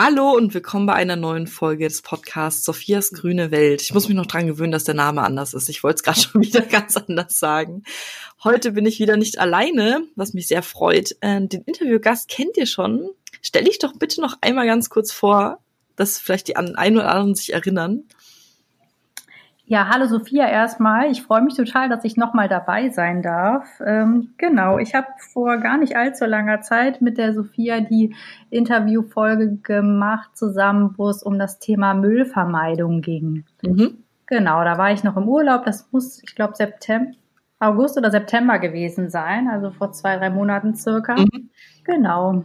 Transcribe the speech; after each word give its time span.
Hallo 0.00 0.30
und 0.30 0.54
willkommen 0.54 0.86
bei 0.86 0.92
einer 0.92 1.16
neuen 1.16 1.48
Folge 1.48 1.88
des 1.88 2.02
Podcasts 2.02 2.64
Sophias 2.64 3.10
grüne 3.10 3.50
Welt. 3.50 3.82
Ich 3.82 3.92
muss 3.92 4.06
mich 4.06 4.16
noch 4.16 4.26
dran 4.26 4.46
gewöhnen, 4.46 4.70
dass 4.70 4.84
der 4.84 4.94
Name 4.94 5.22
anders 5.22 5.54
ist. 5.54 5.68
Ich 5.68 5.82
wollte 5.82 5.96
es 5.96 6.02
gerade 6.04 6.20
schon 6.20 6.40
wieder 6.40 6.60
ganz 6.60 6.96
anders 6.96 7.40
sagen. 7.40 7.82
Heute 8.44 8.70
bin 8.70 8.86
ich 8.86 9.00
wieder 9.00 9.16
nicht 9.16 9.40
alleine, 9.40 10.04
was 10.14 10.34
mich 10.34 10.46
sehr 10.46 10.62
freut. 10.62 11.16
Äh, 11.20 11.48
den 11.48 11.62
Interviewgast 11.62 12.28
kennt 12.28 12.56
ihr 12.56 12.66
schon. 12.66 13.10
Stell 13.42 13.64
dich 13.64 13.80
doch 13.80 13.92
bitte 13.92 14.20
noch 14.20 14.36
einmal 14.40 14.66
ganz 14.66 14.88
kurz 14.88 15.10
vor, 15.10 15.58
dass 15.96 16.20
vielleicht 16.20 16.46
die 16.46 16.54
einen 16.54 16.96
oder 16.96 17.10
anderen 17.10 17.34
sich 17.34 17.52
erinnern. 17.52 18.04
Ja, 19.70 19.90
hallo 19.90 20.06
Sophia 20.06 20.48
erstmal. 20.48 21.10
Ich 21.10 21.22
freue 21.22 21.42
mich 21.42 21.54
total, 21.54 21.90
dass 21.90 22.02
ich 22.02 22.16
nochmal 22.16 22.48
dabei 22.48 22.88
sein 22.88 23.20
darf. 23.20 23.68
Ähm, 23.84 24.30
genau, 24.38 24.78
ich 24.78 24.94
habe 24.94 25.08
vor 25.18 25.58
gar 25.58 25.76
nicht 25.76 25.94
allzu 25.94 26.24
langer 26.24 26.62
Zeit 26.62 27.02
mit 27.02 27.18
der 27.18 27.34
Sophia 27.34 27.80
die 27.80 28.14
Interviewfolge 28.48 29.58
gemacht, 29.58 30.30
zusammen, 30.38 30.94
wo 30.96 31.10
es 31.10 31.22
um 31.22 31.38
das 31.38 31.58
Thema 31.58 31.92
Müllvermeidung 31.92 33.02
ging. 33.02 33.44
Mhm. 33.62 33.98
Genau, 34.24 34.64
da 34.64 34.78
war 34.78 34.90
ich 34.90 35.04
noch 35.04 35.18
im 35.18 35.28
Urlaub. 35.28 35.66
Das 35.66 35.92
muss, 35.92 36.22
ich 36.22 36.34
glaube, 36.34 36.56
September, 36.56 37.12
August 37.60 37.98
oder 37.98 38.10
September 38.10 38.58
gewesen 38.58 39.10
sein, 39.10 39.48
also 39.48 39.70
vor 39.70 39.92
zwei, 39.92 40.16
drei 40.16 40.30
Monaten 40.30 40.76
circa. 40.76 41.16
Mhm. 41.16 41.50
Genau. 41.84 42.42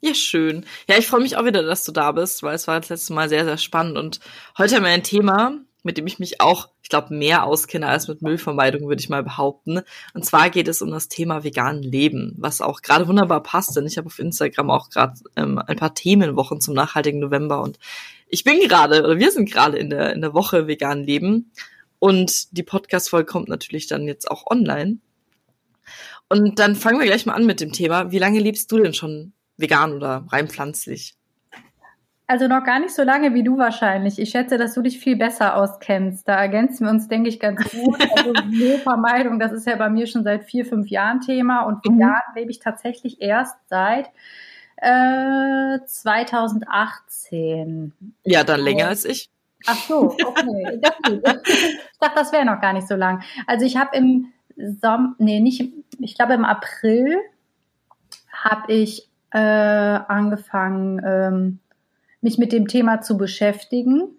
Ja, 0.00 0.14
schön. 0.14 0.64
Ja, 0.88 0.96
ich 0.98 1.06
freue 1.06 1.20
mich 1.20 1.36
auch 1.36 1.44
wieder, 1.44 1.62
dass 1.62 1.84
du 1.84 1.92
da 1.92 2.12
bist, 2.12 2.42
weil 2.42 2.54
es 2.54 2.66
war 2.68 2.80
das 2.80 2.90
letzte 2.90 3.14
Mal 3.14 3.28
sehr, 3.28 3.44
sehr 3.44 3.58
spannend. 3.58 3.98
Und 3.98 4.20
heute 4.58 4.76
haben 4.76 4.84
wir 4.84 4.90
ein 4.90 5.02
Thema, 5.02 5.58
mit 5.82 5.96
dem 5.96 6.06
ich 6.06 6.18
mich 6.18 6.40
auch, 6.40 6.68
ich 6.82 6.88
glaube, 6.88 7.14
mehr 7.14 7.44
auskenne 7.44 7.88
als 7.88 8.08
mit 8.08 8.20
Müllvermeidung, 8.20 8.88
würde 8.88 9.00
ich 9.00 9.08
mal 9.08 9.22
behaupten. 9.22 9.80
Und 10.14 10.24
zwar 10.24 10.50
geht 10.50 10.68
es 10.68 10.82
um 10.82 10.90
das 10.90 11.08
Thema 11.08 11.44
vegan 11.44 11.82
Leben, 11.82 12.34
was 12.38 12.60
auch 12.60 12.82
gerade 12.82 13.08
wunderbar 13.08 13.42
passt, 13.42 13.74
denn 13.76 13.86
ich 13.86 13.96
habe 13.96 14.08
auf 14.08 14.18
Instagram 14.18 14.70
auch 14.70 14.90
gerade 14.90 15.14
ähm, 15.36 15.58
ein 15.58 15.76
paar 15.76 15.94
Themenwochen 15.94 16.60
zum 16.60 16.74
nachhaltigen 16.74 17.20
November 17.20 17.62
und 17.62 17.78
ich 18.28 18.42
bin 18.42 18.58
gerade, 18.60 19.04
oder 19.04 19.18
wir 19.18 19.30
sind 19.30 19.50
gerade 19.50 19.78
in 19.78 19.90
der, 19.90 20.12
in 20.12 20.20
der 20.20 20.34
Woche 20.34 20.66
vegan 20.66 21.04
Leben 21.04 21.52
und 22.00 22.56
die 22.56 22.64
Podcast-Folge 22.64 23.26
kommt 23.26 23.48
natürlich 23.48 23.86
dann 23.86 24.06
jetzt 24.06 24.30
auch 24.30 24.46
online. 24.50 24.98
Und 26.28 26.58
dann 26.58 26.74
fangen 26.74 26.98
wir 26.98 27.06
gleich 27.06 27.24
mal 27.24 27.34
an 27.34 27.46
mit 27.46 27.60
dem 27.60 27.72
Thema. 27.72 28.10
Wie 28.10 28.18
lange 28.18 28.40
lebst 28.40 28.70
du 28.72 28.78
denn 28.78 28.94
schon 28.94 29.32
vegan 29.56 29.92
oder 29.92 30.24
rein 30.30 30.48
pflanzlich? 30.48 31.16
Also 32.28 32.48
noch 32.48 32.64
gar 32.64 32.80
nicht 32.80 32.92
so 32.92 33.04
lange 33.04 33.34
wie 33.34 33.44
du 33.44 33.56
wahrscheinlich. 33.56 34.18
Ich 34.18 34.30
schätze, 34.30 34.58
dass 34.58 34.74
du 34.74 34.82
dich 34.82 34.98
viel 34.98 35.14
besser 35.14 35.54
auskennst. 35.56 36.26
Da 36.26 36.34
ergänzen 36.34 36.86
wir 36.86 36.90
uns, 36.90 37.06
denke 37.06 37.28
ich, 37.28 37.38
ganz 37.38 37.62
gut. 37.70 38.04
Also 38.16 38.32
Müllvermeidung, 38.46 39.38
das 39.38 39.52
ist 39.52 39.64
ja 39.66 39.76
bei 39.76 39.88
mir 39.88 40.08
schon 40.08 40.24
seit 40.24 40.42
vier, 40.44 40.66
fünf 40.66 40.88
Jahren 40.88 41.20
Thema. 41.20 41.62
Und 41.62 41.84
mhm. 41.84 41.98
vegan 41.98 42.20
lebe 42.34 42.50
ich 42.50 42.58
tatsächlich 42.58 43.22
erst 43.22 43.56
seit 43.68 44.10
äh, 44.78 45.78
2018. 45.86 47.92
Ja, 48.24 48.42
dann 48.42 48.58
länger 48.60 48.88
als 48.88 49.04
ich. 49.04 49.30
Ach 49.66 49.76
so, 49.76 50.16
okay. 50.24 50.80
Ich 51.98 52.00
dachte, 52.00 52.14
das 52.14 52.32
wäre 52.32 52.44
noch 52.44 52.60
gar 52.60 52.72
nicht 52.72 52.88
so 52.88 52.96
lang. 52.96 53.22
Also 53.46 53.64
ich 53.64 53.76
habe 53.76 53.96
im 53.96 54.32
Sommer, 54.56 55.14
nee, 55.18 55.38
nicht, 55.40 55.72
ich 55.98 56.16
glaube 56.16 56.34
im 56.34 56.44
April 56.44 57.16
habe 58.32 58.72
ich 58.72 59.08
äh, 59.36 60.00
angefangen, 60.08 61.02
ähm, 61.04 61.58
mich 62.22 62.38
mit 62.38 62.52
dem 62.52 62.68
Thema 62.68 63.02
zu 63.02 63.18
beschäftigen. 63.18 64.16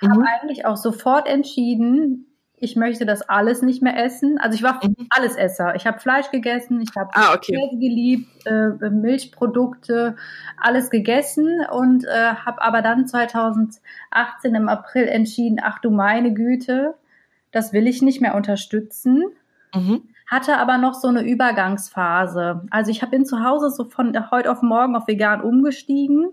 Mhm. 0.00 0.10
Habe 0.10 0.24
eigentlich 0.40 0.64
auch 0.64 0.76
sofort 0.76 1.28
entschieden, 1.28 2.26
ich 2.56 2.76
möchte 2.76 3.04
das 3.04 3.22
alles 3.22 3.62
nicht 3.62 3.82
mehr 3.82 3.96
essen. 4.04 4.38
Also 4.38 4.54
ich 4.54 4.62
war 4.62 4.80
mhm. 4.84 5.08
Allesesser. 5.10 5.74
Ich 5.74 5.86
habe 5.86 5.98
Fleisch 5.98 6.30
gegessen, 6.30 6.80
ich 6.80 6.94
habe 6.96 7.10
ah, 7.14 7.34
okay. 7.34 7.56
Käse 7.56 7.80
geliebt, 7.80 8.46
äh, 8.46 8.90
Milchprodukte, 8.90 10.14
alles 10.56 10.90
gegessen 10.90 11.66
und 11.72 12.04
äh, 12.04 12.34
habe 12.34 12.62
aber 12.62 12.80
dann 12.80 13.08
2018 13.08 13.80
im 14.54 14.68
April 14.68 15.08
entschieden, 15.08 15.58
ach 15.60 15.80
du 15.80 15.90
meine 15.90 16.32
Güte, 16.32 16.94
das 17.50 17.72
will 17.72 17.88
ich 17.88 18.02
nicht 18.02 18.20
mehr 18.20 18.36
unterstützen. 18.36 19.24
Mhm. 19.74 20.02
Hatte 20.30 20.58
aber 20.58 20.78
noch 20.78 20.94
so 20.94 21.08
eine 21.08 21.22
Übergangsphase. 21.22 22.62
Also 22.70 22.92
ich 22.92 23.02
habe 23.02 23.10
bin 23.10 23.26
zu 23.26 23.42
Hause 23.42 23.70
so 23.70 23.84
von 23.84 24.30
heute 24.30 24.50
auf 24.52 24.62
morgen 24.62 24.94
auf 24.94 25.08
vegan 25.08 25.40
umgestiegen 25.40 26.28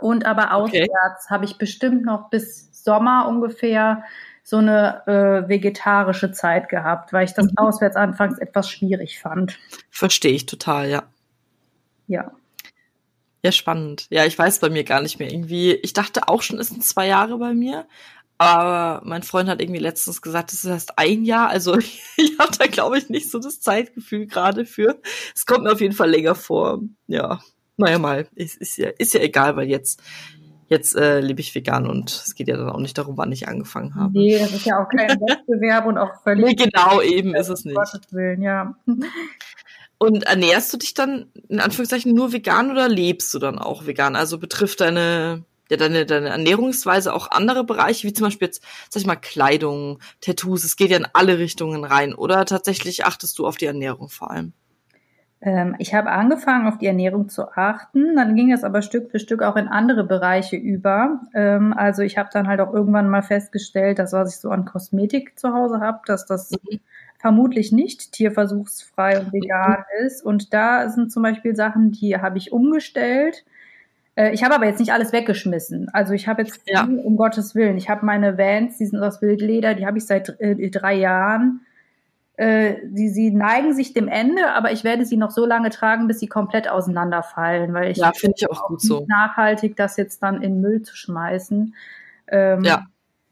und 0.00 0.24
aber 0.24 0.54
auswärts 0.54 1.24
okay. 1.24 1.34
habe 1.34 1.44
ich 1.46 1.58
bestimmt 1.58 2.04
noch 2.04 2.30
bis 2.30 2.68
Sommer 2.84 3.26
ungefähr 3.28 4.04
so 4.44 4.58
eine 4.58 5.02
äh, 5.06 5.48
vegetarische 5.48 6.30
Zeit 6.30 6.68
gehabt, 6.68 7.12
weil 7.12 7.24
ich 7.24 7.34
das 7.34 7.46
mhm. 7.46 7.56
auswärts 7.56 7.96
anfangs 7.96 8.38
etwas 8.38 8.70
schwierig 8.70 9.18
fand. 9.18 9.58
Verstehe 9.90 10.32
ich 10.32 10.46
total, 10.46 10.88
ja. 10.88 11.02
Ja. 12.06 12.30
Ja, 13.42 13.52
spannend. 13.52 14.06
Ja, 14.10 14.26
ich 14.26 14.38
weiß 14.38 14.60
bei 14.60 14.68
mir 14.68 14.84
gar 14.84 15.00
nicht 15.02 15.18
mehr 15.18 15.32
irgendwie. 15.32 15.72
Ich 15.72 15.92
dachte 15.92 16.28
auch 16.28 16.42
schon, 16.42 16.58
es 16.58 16.68
sind 16.68 16.84
zwei 16.84 17.06
Jahre 17.06 17.36
bei 17.38 17.52
mir. 17.52 17.86
Aber 18.40 19.04
mein 19.04 19.22
Freund 19.22 19.50
hat 19.50 19.60
irgendwie 19.60 19.80
letztens 19.80 20.22
gesagt, 20.22 20.52
es 20.52 20.64
ist 20.64 20.70
erst 20.70 20.98
ein 20.98 21.24
Jahr. 21.24 21.48
Also 21.48 21.76
ich 22.16 22.38
habe 22.38 22.52
da, 22.58 22.66
glaube 22.66 22.98
ich, 22.98 23.08
nicht 23.10 23.30
so 23.30 23.38
das 23.38 23.60
Zeitgefühl 23.60 24.26
gerade 24.26 24.64
für. 24.64 24.98
Es 25.34 25.44
kommt 25.44 25.64
mir 25.64 25.72
auf 25.72 25.80
jeden 25.80 25.94
Fall 25.94 26.10
länger 26.10 26.34
vor. 26.34 26.80
Ja 27.06 27.40
naja 27.80 27.98
mal, 27.98 28.28
ist, 28.34 28.56
ist, 28.58 28.76
ja, 28.76 28.90
ist 28.98 29.14
ja 29.14 29.20
egal, 29.20 29.56
weil 29.56 29.68
jetzt, 29.68 30.00
jetzt 30.68 30.94
äh, 30.94 31.20
lebe 31.20 31.40
ich 31.40 31.54
vegan 31.54 31.88
und 31.88 32.10
es 32.10 32.34
geht 32.34 32.46
ja 32.46 32.56
dann 32.56 32.70
auch 32.70 32.78
nicht 32.78 32.96
darum, 32.96 33.16
wann 33.16 33.32
ich 33.32 33.48
angefangen 33.48 33.96
habe. 33.96 34.12
Nee, 34.12 34.38
das 34.38 34.52
ist 34.52 34.66
ja 34.66 34.80
auch 34.80 34.88
kein 34.88 35.08
Wettbewerb 35.20 35.86
und 35.86 35.98
auch 35.98 36.22
völlig. 36.22 36.44
Nee, 36.44 36.54
genau, 36.54 37.00
eben 37.00 37.34
ist 37.34 37.48
es 37.48 37.64
nicht. 37.64 37.76
Gottes 37.76 38.12
Willen, 38.12 38.42
ja. 38.42 38.76
Und 39.98 40.24
ernährst 40.24 40.72
du 40.72 40.76
dich 40.76 40.94
dann 40.94 41.26
in 41.48 41.58
Anführungszeichen 41.58 42.14
nur 42.14 42.32
vegan 42.32 42.70
oder 42.70 42.88
lebst 42.88 43.34
du 43.34 43.38
dann 43.38 43.58
auch 43.58 43.86
vegan? 43.86 44.14
Also 44.14 44.38
betrifft 44.38 44.80
deine, 44.80 45.44
ja, 45.70 45.76
deine, 45.76 46.04
deine 46.04 46.28
Ernährungsweise 46.28 47.14
auch 47.14 47.30
andere 47.30 47.64
Bereiche, 47.64 48.06
wie 48.06 48.12
zum 48.12 48.26
Beispiel 48.26 48.48
jetzt, 48.48 48.62
sag 48.90 49.00
ich 49.00 49.06
mal, 49.06 49.16
Kleidung, 49.16 50.00
Tattoos, 50.20 50.64
es 50.64 50.76
geht 50.76 50.90
ja 50.90 50.96
in 50.96 51.06
alle 51.12 51.38
Richtungen 51.38 51.84
rein. 51.84 52.12
Oder 52.14 52.44
tatsächlich 52.44 53.06
achtest 53.06 53.38
du 53.38 53.46
auf 53.46 53.56
die 53.56 53.66
Ernährung 53.66 54.08
vor 54.08 54.30
allem? 54.30 54.52
Ähm, 55.42 55.74
ich 55.78 55.94
habe 55.94 56.10
angefangen, 56.10 56.66
auf 56.66 56.78
die 56.78 56.86
Ernährung 56.86 57.28
zu 57.28 57.50
achten. 57.52 58.16
Dann 58.16 58.34
ging 58.34 58.52
es 58.52 58.64
aber 58.64 58.82
Stück 58.82 59.10
für 59.10 59.18
Stück 59.18 59.42
auch 59.42 59.56
in 59.56 59.68
andere 59.68 60.04
Bereiche 60.04 60.56
über. 60.56 61.20
Ähm, 61.34 61.72
also 61.72 62.02
ich 62.02 62.18
habe 62.18 62.28
dann 62.32 62.48
halt 62.48 62.60
auch 62.60 62.74
irgendwann 62.74 63.08
mal 63.08 63.22
festgestellt, 63.22 63.98
dass 63.98 64.12
was 64.12 64.34
ich 64.34 64.40
so 64.40 64.50
an 64.50 64.64
Kosmetik 64.66 65.38
zu 65.38 65.54
Hause 65.54 65.80
habe, 65.80 66.00
dass 66.04 66.26
das 66.26 66.50
mhm. 66.50 66.80
vermutlich 67.18 67.72
nicht 67.72 68.12
tierversuchsfrei 68.12 69.20
und 69.20 69.32
vegan 69.32 69.84
mhm. 70.00 70.06
ist. 70.06 70.22
Und 70.22 70.52
da 70.52 70.88
sind 70.90 71.10
zum 71.10 71.22
Beispiel 71.22 71.56
Sachen, 71.56 71.92
die 71.92 72.18
habe 72.18 72.36
ich 72.36 72.52
umgestellt. 72.52 73.44
Äh, 74.20 74.32
ich 74.32 74.42
habe 74.44 74.54
aber 74.54 74.66
jetzt 74.66 74.80
nicht 74.80 74.92
alles 74.92 75.12
weggeschmissen. 75.12 75.88
Also 75.92 76.12
ich 76.12 76.28
habe 76.28 76.42
jetzt, 76.42 76.60
ja. 76.66 76.84
um 76.84 77.16
Gottes 77.16 77.54
Willen, 77.54 77.76
ich 77.76 77.88
habe 77.88 78.04
meine 78.04 78.36
Vans, 78.36 78.78
die 78.78 78.86
sind 78.86 79.02
aus 79.02 79.22
Wildleder, 79.22 79.74
die 79.74 79.86
habe 79.86 79.98
ich 79.98 80.06
seit 80.06 80.40
äh, 80.40 80.70
drei 80.70 80.94
Jahren 80.94 81.60
äh, 82.40 82.88
sie, 82.94 83.10
sie 83.10 83.30
neigen 83.32 83.74
sich 83.74 83.92
dem 83.92 84.08
Ende, 84.08 84.52
aber 84.54 84.72
ich 84.72 84.82
werde 84.82 85.04
sie 85.04 85.18
noch 85.18 85.30
so 85.30 85.44
lange 85.44 85.68
tragen, 85.68 86.06
bis 86.08 86.20
sie 86.20 86.26
komplett 86.26 86.70
auseinanderfallen, 86.70 87.74
weil 87.74 87.90
ich 87.90 87.98
ja, 87.98 88.12
finde 88.14 88.36
ich 88.38 88.50
auch 88.50 88.66
gut 88.66 88.80
so 88.80 89.04
nachhaltig, 89.06 89.76
das 89.76 89.98
jetzt 89.98 90.22
dann 90.22 90.40
in 90.40 90.62
Müll 90.62 90.80
zu 90.80 90.96
schmeißen. 90.96 91.74
Ähm, 92.28 92.64
ja. 92.64 92.86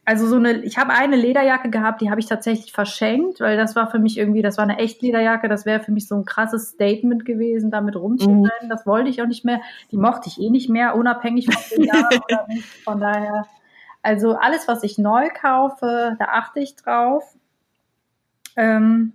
Also 0.09 0.25
so 0.25 0.37
eine, 0.37 0.63
ich 0.63 0.79
habe 0.79 0.91
eine 0.91 1.15
Lederjacke 1.15 1.69
gehabt, 1.69 2.01
die 2.01 2.09
habe 2.09 2.19
ich 2.19 2.25
tatsächlich 2.25 2.71
verschenkt, 2.71 3.41
weil 3.41 3.57
das 3.57 3.75
war 3.75 3.91
für 3.91 3.99
mich 3.99 4.17
irgendwie, 4.17 4.41
das 4.41 4.57
war 4.57 4.63
eine 4.63 4.79
echt 4.79 5.03
Lederjacke, 5.03 5.47
das 5.47 5.67
wäre 5.67 5.81
für 5.81 5.91
mich 5.91 6.07
so 6.07 6.15
ein 6.15 6.25
krasses 6.25 6.69
Statement 6.69 7.25
gewesen, 7.25 7.69
damit 7.69 7.95
rumzurennen. 7.95 8.49
Mhm. 8.63 8.69
Das 8.69 8.87
wollte 8.87 9.11
ich 9.11 9.21
auch 9.21 9.27
nicht 9.27 9.45
mehr. 9.45 9.61
Die 9.91 9.97
mochte 9.97 10.27
ich 10.27 10.41
eh 10.41 10.49
nicht 10.49 10.67
mehr, 10.67 10.95
unabhängig 10.95 11.53
von 11.53 11.61
dem 11.77 11.83
Jahr 11.83 12.09
oder 12.27 12.47
nicht. 12.47 12.65
Von 12.83 12.99
daher, 12.99 13.45
also 14.01 14.33
alles, 14.33 14.67
was 14.67 14.81
ich 14.81 14.97
neu 14.97 15.29
kaufe, 15.29 16.15
da 16.17 16.25
achte 16.25 16.59
ich 16.59 16.75
drauf. 16.75 17.35
Ähm, 18.55 19.13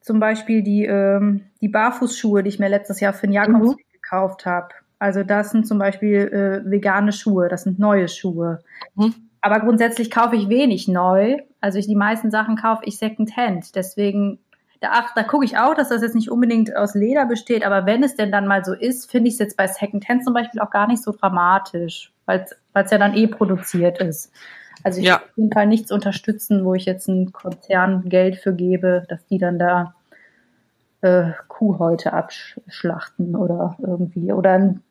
zum 0.00 0.20
Beispiel 0.20 0.62
die, 0.62 0.84
ähm, 0.84 1.46
die 1.60 1.68
Barfußschuhe, 1.68 2.44
die 2.44 2.50
ich 2.50 2.60
mir 2.60 2.68
letztes 2.68 3.00
Jahr 3.00 3.14
für 3.14 3.26
den 3.26 3.32
Jakobsweg 3.32 3.84
mhm. 3.84 3.92
gekauft 3.94 4.46
habe. 4.46 4.68
Also 5.00 5.24
das 5.24 5.50
sind 5.50 5.66
zum 5.66 5.80
Beispiel 5.80 6.62
äh, 6.64 6.70
vegane 6.70 7.10
Schuhe, 7.10 7.48
das 7.48 7.64
sind 7.64 7.80
neue 7.80 8.06
Schuhe. 8.06 8.60
Mhm. 8.94 9.29
Aber 9.40 9.60
grundsätzlich 9.60 10.10
kaufe 10.10 10.36
ich 10.36 10.48
wenig 10.48 10.88
neu. 10.88 11.38
Also 11.60 11.78
ich, 11.78 11.86
die 11.86 11.96
meisten 11.96 12.30
Sachen 12.30 12.56
kaufe 12.56 12.82
ich 12.84 12.98
Secondhand. 12.98 13.74
Deswegen, 13.74 14.38
da, 14.80 14.88
ach, 14.92 15.14
da 15.14 15.22
gucke 15.22 15.44
ich 15.44 15.56
auch, 15.56 15.74
dass 15.74 15.88
das 15.88 16.02
jetzt 16.02 16.14
nicht 16.14 16.30
unbedingt 16.30 16.76
aus 16.76 16.94
Leder 16.94 17.26
besteht. 17.26 17.64
Aber 17.64 17.86
wenn 17.86 18.02
es 18.02 18.16
denn 18.16 18.32
dann 18.32 18.46
mal 18.46 18.64
so 18.64 18.74
ist, 18.74 19.10
finde 19.10 19.28
ich 19.28 19.34
es 19.34 19.40
jetzt 19.40 19.56
bei 19.56 19.66
Secondhand 19.66 20.24
zum 20.24 20.34
Beispiel 20.34 20.60
auch 20.60 20.70
gar 20.70 20.86
nicht 20.86 21.02
so 21.02 21.12
dramatisch, 21.12 22.12
weil 22.26 22.44
es 22.74 22.90
ja 22.90 22.98
dann 22.98 23.14
eh 23.14 23.26
produziert 23.26 23.98
ist. 23.98 24.32
Also 24.82 25.00
ich 25.00 25.06
ja. 25.06 25.16
auf 25.16 25.36
jeden 25.36 25.52
Fall 25.52 25.66
nichts 25.66 25.90
unterstützen, 25.90 26.64
wo 26.64 26.74
ich 26.74 26.84
jetzt 26.84 27.08
einen 27.08 27.32
Konzern 27.32 28.08
Geld 28.08 28.36
für 28.36 28.54
gebe, 28.54 29.04
dass 29.08 29.24
die 29.26 29.38
dann 29.38 29.58
da 29.58 29.94
äh, 31.02 31.32
Kuhhäute 31.48 32.12
abschlachten 32.12 33.36
oder 33.36 33.76
irgendwie. 33.80 34.32
Oder 34.32 34.52
ein, 34.52 34.82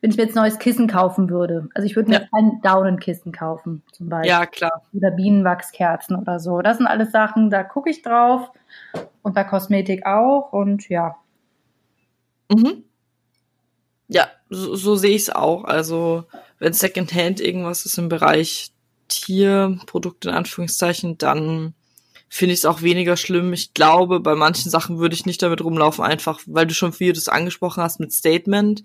wenn 0.00 0.10
ich 0.10 0.16
mir 0.16 0.24
jetzt 0.24 0.34
neues 0.34 0.58
Kissen 0.58 0.86
kaufen 0.86 1.28
würde. 1.28 1.68
Also 1.74 1.86
ich 1.86 1.94
würde 1.94 2.10
mir 2.10 2.20
ja. 2.20 2.28
kein 2.34 2.60
Daunenkissen 2.62 3.32
kaufen, 3.32 3.82
zum 3.92 4.08
Beispiel. 4.08 4.30
Ja, 4.30 4.46
klar. 4.46 4.82
Oder 4.94 5.10
Bienenwachskerzen 5.10 6.16
oder 6.16 6.40
so. 6.40 6.62
Das 6.62 6.78
sind 6.78 6.86
alles 6.86 7.12
Sachen, 7.12 7.50
da 7.50 7.62
gucke 7.62 7.90
ich 7.90 8.02
drauf. 8.02 8.50
Und 9.22 9.34
bei 9.34 9.44
Kosmetik 9.44 10.06
auch. 10.06 10.52
Und 10.52 10.88
ja. 10.88 11.16
Mhm. 12.50 12.84
Ja, 14.08 14.28
so, 14.48 14.74
so 14.74 14.96
sehe 14.96 15.14
ich 15.14 15.22
es 15.22 15.30
auch. 15.30 15.64
Also 15.64 16.24
wenn 16.58 16.72
Secondhand 16.72 17.40
irgendwas 17.40 17.84
ist 17.84 17.98
im 17.98 18.08
Bereich 18.08 18.72
Tierprodukte 19.08 20.30
in 20.30 20.34
Anführungszeichen, 20.34 21.18
dann 21.18 21.74
finde 22.28 22.54
ich 22.54 22.60
es 22.60 22.64
auch 22.64 22.80
weniger 22.80 23.16
schlimm. 23.16 23.52
Ich 23.52 23.74
glaube, 23.74 24.20
bei 24.20 24.34
manchen 24.34 24.70
Sachen 24.70 24.98
würde 24.98 25.14
ich 25.14 25.26
nicht 25.26 25.42
damit 25.42 25.62
rumlaufen, 25.62 26.04
einfach 26.04 26.40
weil 26.46 26.66
du 26.66 26.74
schon 26.74 26.92
viel 26.92 27.12
das 27.12 27.28
angesprochen 27.28 27.82
hast 27.82 28.00
mit 28.00 28.12
Statement. 28.12 28.82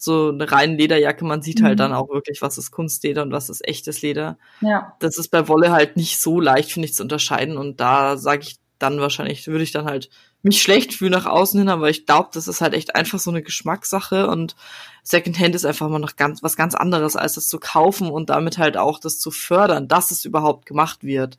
So 0.00 0.28
eine 0.28 0.50
reine 0.50 0.76
Lederjacke, 0.76 1.24
man 1.24 1.42
sieht 1.42 1.56
halt 1.56 1.62
mhm. 1.62 1.68
halt 1.68 1.80
dann 1.80 1.92
auch 1.92 2.08
wirklich, 2.08 2.40
was 2.40 2.56
ist 2.56 2.70
Kunstleder 2.70 3.22
und 3.22 3.32
was 3.32 3.50
ist 3.50 3.66
echtes 3.66 4.00
Leder. 4.00 4.38
Ja. 4.60 4.94
Das 5.00 5.18
ist 5.18 5.28
bei 5.28 5.48
Wolle 5.48 5.72
halt 5.72 5.96
nicht 5.96 6.20
so 6.20 6.40
leicht, 6.40 6.72
finde 6.72 6.86
ich, 6.86 6.94
zu 6.94 7.02
unterscheiden. 7.02 7.58
Und 7.58 7.80
da 7.80 8.16
sage 8.16 8.42
ich 8.42 8.58
dann 8.78 9.00
wahrscheinlich, 9.00 9.46
würde 9.48 9.64
ich 9.64 9.72
dann 9.72 9.86
halt 9.86 10.08
mich 10.42 10.62
schlecht 10.62 10.94
fühlen 10.94 11.12
nach 11.12 11.26
außen 11.26 11.58
hin, 11.58 11.68
aber 11.68 11.90
ich 11.90 12.06
glaube, 12.06 12.28
das 12.32 12.46
ist 12.46 12.60
halt 12.60 12.74
echt 12.74 12.94
einfach 12.94 13.18
so 13.18 13.30
eine 13.30 13.42
Geschmackssache 13.42 14.28
und 14.28 14.54
Secondhand 15.02 15.54
ist 15.54 15.64
einfach 15.64 15.88
mal 15.88 15.98
noch 15.98 16.16
ganz 16.16 16.42
was 16.42 16.56
ganz 16.56 16.74
anderes, 16.74 17.16
als 17.16 17.34
das 17.34 17.48
zu 17.48 17.58
kaufen 17.58 18.08
und 18.10 18.30
damit 18.30 18.56
halt 18.58 18.76
auch 18.76 19.00
das 19.00 19.18
zu 19.18 19.30
fördern, 19.30 19.88
dass 19.88 20.10
es 20.10 20.24
überhaupt 20.24 20.64
gemacht 20.66 21.02
wird. 21.02 21.38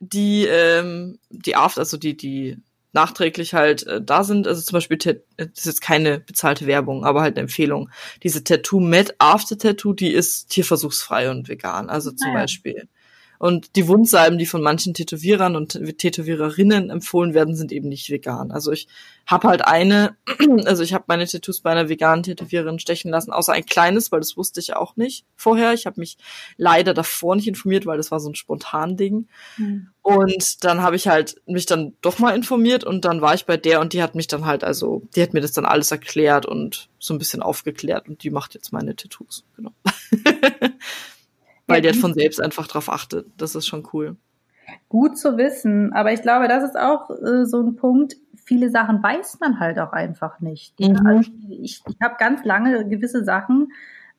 die, 0.00 0.46
ähm, 0.46 1.18
die 1.30 1.56
Aft, 1.56 1.78
also 1.78 1.96
die, 1.96 2.16
die 2.16 2.56
nachträglich 2.92 3.54
halt 3.54 3.86
äh, 3.86 4.02
da 4.02 4.24
sind. 4.24 4.48
Also 4.48 4.62
zum 4.62 4.74
Beispiel, 4.74 4.96
das 4.96 5.48
ist 5.54 5.66
jetzt 5.66 5.80
keine 5.82 6.18
bezahlte 6.18 6.66
Werbung, 6.66 7.04
aber 7.04 7.20
halt 7.20 7.36
eine 7.36 7.42
Empfehlung. 7.42 7.90
Diese 8.22 8.42
Tattoo 8.42 8.80
Med 8.80 9.14
After 9.18 9.56
Tattoo, 9.56 9.92
die 9.92 10.12
ist 10.12 10.48
tierversuchsfrei 10.48 11.30
und 11.30 11.48
vegan. 11.48 11.90
Also 11.90 12.10
zum 12.10 12.30
ah, 12.30 12.34
ja. 12.34 12.40
Beispiel 12.40 12.88
und 13.38 13.76
die 13.76 13.88
Wundsalben, 13.88 14.38
die 14.38 14.46
von 14.46 14.62
manchen 14.62 14.94
Tätowierern 14.94 15.56
und 15.56 15.80
Tätowiererinnen 15.98 16.90
empfohlen 16.90 17.34
werden, 17.34 17.56
sind 17.56 17.72
eben 17.72 17.88
nicht 17.88 18.10
vegan. 18.10 18.50
Also 18.50 18.72
ich 18.72 18.88
habe 19.26 19.48
halt 19.48 19.66
eine, 19.66 20.16
also 20.64 20.82
ich 20.82 20.94
habe 20.94 21.04
meine 21.08 21.26
Tattoos 21.26 21.60
bei 21.60 21.70
einer 21.70 21.88
veganen 21.88 22.22
Tätowiererin 22.22 22.78
stechen 22.78 23.10
lassen, 23.10 23.32
außer 23.32 23.52
ein 23.52 23.66
kleines, 23.66 24.12
weil 24.12 24.20
das 24.20 24.36
wusste 24.36 24.60
ich 24.60 24.74
auch 24.74 24.96
nicht 24.96 25.26
vorher. 25.34 25.72
Ich 25.72 25.86
habe 25.86 26.00
mich 26.00 26.16
leider 26.56 26.94
davor 26.94 27.36
nicht 27.36 27.48
informiert, 27.48 27.86
weil 27.86 27.96
das 27.96 28.10
war 28.10 28.20
so 28.20 28.30
ein 28.30 28.34
spontan 28.34 28.96
Ding. 28.96 29.28
Mhm. 29.56 29.88
Und 30.02 30.64
dann 30.64 30.82
habe 30.82 30.94
ich 30.94 31.08
halt 31.08 31.42
mich 31.46 31.66
dann 31.66 31.94
doch 32.00 32.20
mal 32.20 32.36
informiert 32.36 32.84
und 32.84 33.04
dann 33.04 33.20
war 33.20 33.34
ich 33.34 33.44
bei 33.44 33.56
der 33.56 33.80
und 33.80 33.92
die 33.92 34.02
hat 34.02 34.14
mich 34.14 34.28
dann 34.28 34.46
halt, 34.46 34.62
also 34.62 35.02
die 35.16 35.22
hat 35.22 35.34
mir 35.34 35.40
das 35.40 35.52
dann 35.52 35.64
alles 35.64 35.90
erklärt 35.90 36.46
und 36.46 36.88
so 37.00 37.12
ein 37.12 37.18
bisschen 37.18 37.42
aufgeklärt 37.42 38.08
und 38.08 38.22
die 38.22 38.30
macht 38.30 38.54
jetzt 38.54 38.72
meine 38.72 38.94
Tattoos. 38.94 39.44
Genau. 39.56 39.72
weil 41.66 41.84
ja, 41.84 41.92
der 41.92 41.94
von 41.94 42.14
selbst 42.14 42.40
einfach 42.40 42.66
drauf 42.66 42.90
achtet. 42.90 43.26
Das 43.36 43.54
ist 43.54 43.66
schon 43.66 43.86
cool. 43.92 44.16
Gut 44.88 45.16
zu 45.16 45.36
wissen, 45.36 45.92
aber 45.92 46.12
ich 46.12 46.22
glaube, 46.22 46.48
das 46.48 46.64
ist 46.64 46.78
auch 46.78 47.10
äh, 47.10 47.44
so 47.44 47.60
ein 47.60 47.76
Punkt. 47.76 48.16
Viele 48.34 48.70
Sachen 48.70 49.02
weiß 49.02 49.38
man 49.40 49.58
halt 49.60 49.78
auch 49.78 49.92
einfach 49.92 50.40
nicht. 50.40 50.78
Mhm. 50.80 51.06
Also 51.06 51.30
ich, 51.50 51.82
ich 51.88 51.96
habe 52.02 52.16
ganz 52.18 52.44
lange 52.44 52.88
gewisse 52.88 53.24
Sachen 53.24 53.72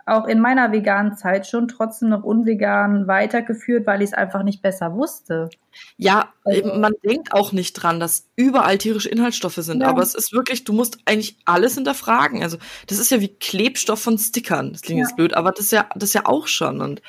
auch 0.07 0.25
in 0.25 0.39
meiner 0.39 0.71
veganen 0.71 1.17
Zeit 1.17 1.47
schon 1.47 1.67
trotzdem 1.67 2.09
noch 2.09 2.23
unvegan 2.23 3.07
weitergeführt, 3.07 3.85
weil 3.85 4.01
ich 4.01 4.09
es 4.09 4.13
einfach 4.13 4.43
nicht 4.43 4.61
besser 4.61 4.93
wusste. 4.93 5.49
Ja, 5.97 6.33
also, 6.45 6.73
man 6.75 6.93
denkt 7.03 7.33
auch 7.33 7.51
nicht 7.51 7.73
dran, 7.73 7.99
dass 7.99 8.27
überall 8.35 8.77
tierische 8.77 9.09
Inhaltsstoffe 9.09 9.55
sind, 9.55 9.81
ja. 9.81 9.87
aber 9.87 10.01
es 10.01 10.15
ist 10.15 10.31
wirklich, 10.31 10.63
du 10.63 10.73
musst 10.73 10.99
eigentlich 11.05 11.37
alles 11.45 11.75
hinterfragen. 11.75 12.41
Also 12.41 12.57
das 12.87 12.99
ist 12.99 13.11
ja 13.11 13.19
wie 13.19 13.27
Klebstoff 13.27 14.01
von 14.01 14.17
Stickern. 14.17 14.71
Das 14.71 14.81
klingt 14.81 14.99
ja. 14.99 15.05
jetzt 15.05 15.15
blöd, 15.15 15.33
aber 15.33 15.51
das 15.51 15.65
ist 15.65 15.71
ja, 15.71 15.89
das 15.93 16.09
ist 16.09 16.13
ja 16.13 16.25
auch 16.25 16.47
schon. 16.47 16.79
Und 16.79 17.01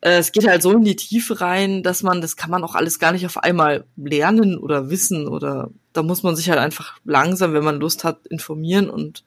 äh, 0.00 0.18
es 0.18 0.32
geht 0.32 0.48
halt 0.48 0.62
so 0.62 0.72
in 0.72 0.82
die 0.82 0.96
Tiefe 0.96 1.40
rein, 1.40 1.82
dass 1.82 2.02
man, 2.02 2.20
das 2.20 2.36
kann 2.36 2.50
man 2.50 2.64
auch 2.64 2.74
alles 2.74 2.98
gar 2.98 3.12
nicht 3.12 3.26
auf 3.26 3.38
einmal 3.38 3.84
lernen 3.96 4.58
oder 4.58 4.90
wissen 4.90 5.28
oder 5.28 5.70
da 5.92 6.02
muss 6.02 6.22
man 6.22 6.34
sich 6.36 6.50
halt 6.50 6.58
einfach 6.58 6.98
langsam, 7.04 7.52
wenn 7.52 7.64
man 7.64 7.80
Lust 7.80 8.02
hat, 8.02 8.26
informieren 8.26 8.90
und 8.90 9.24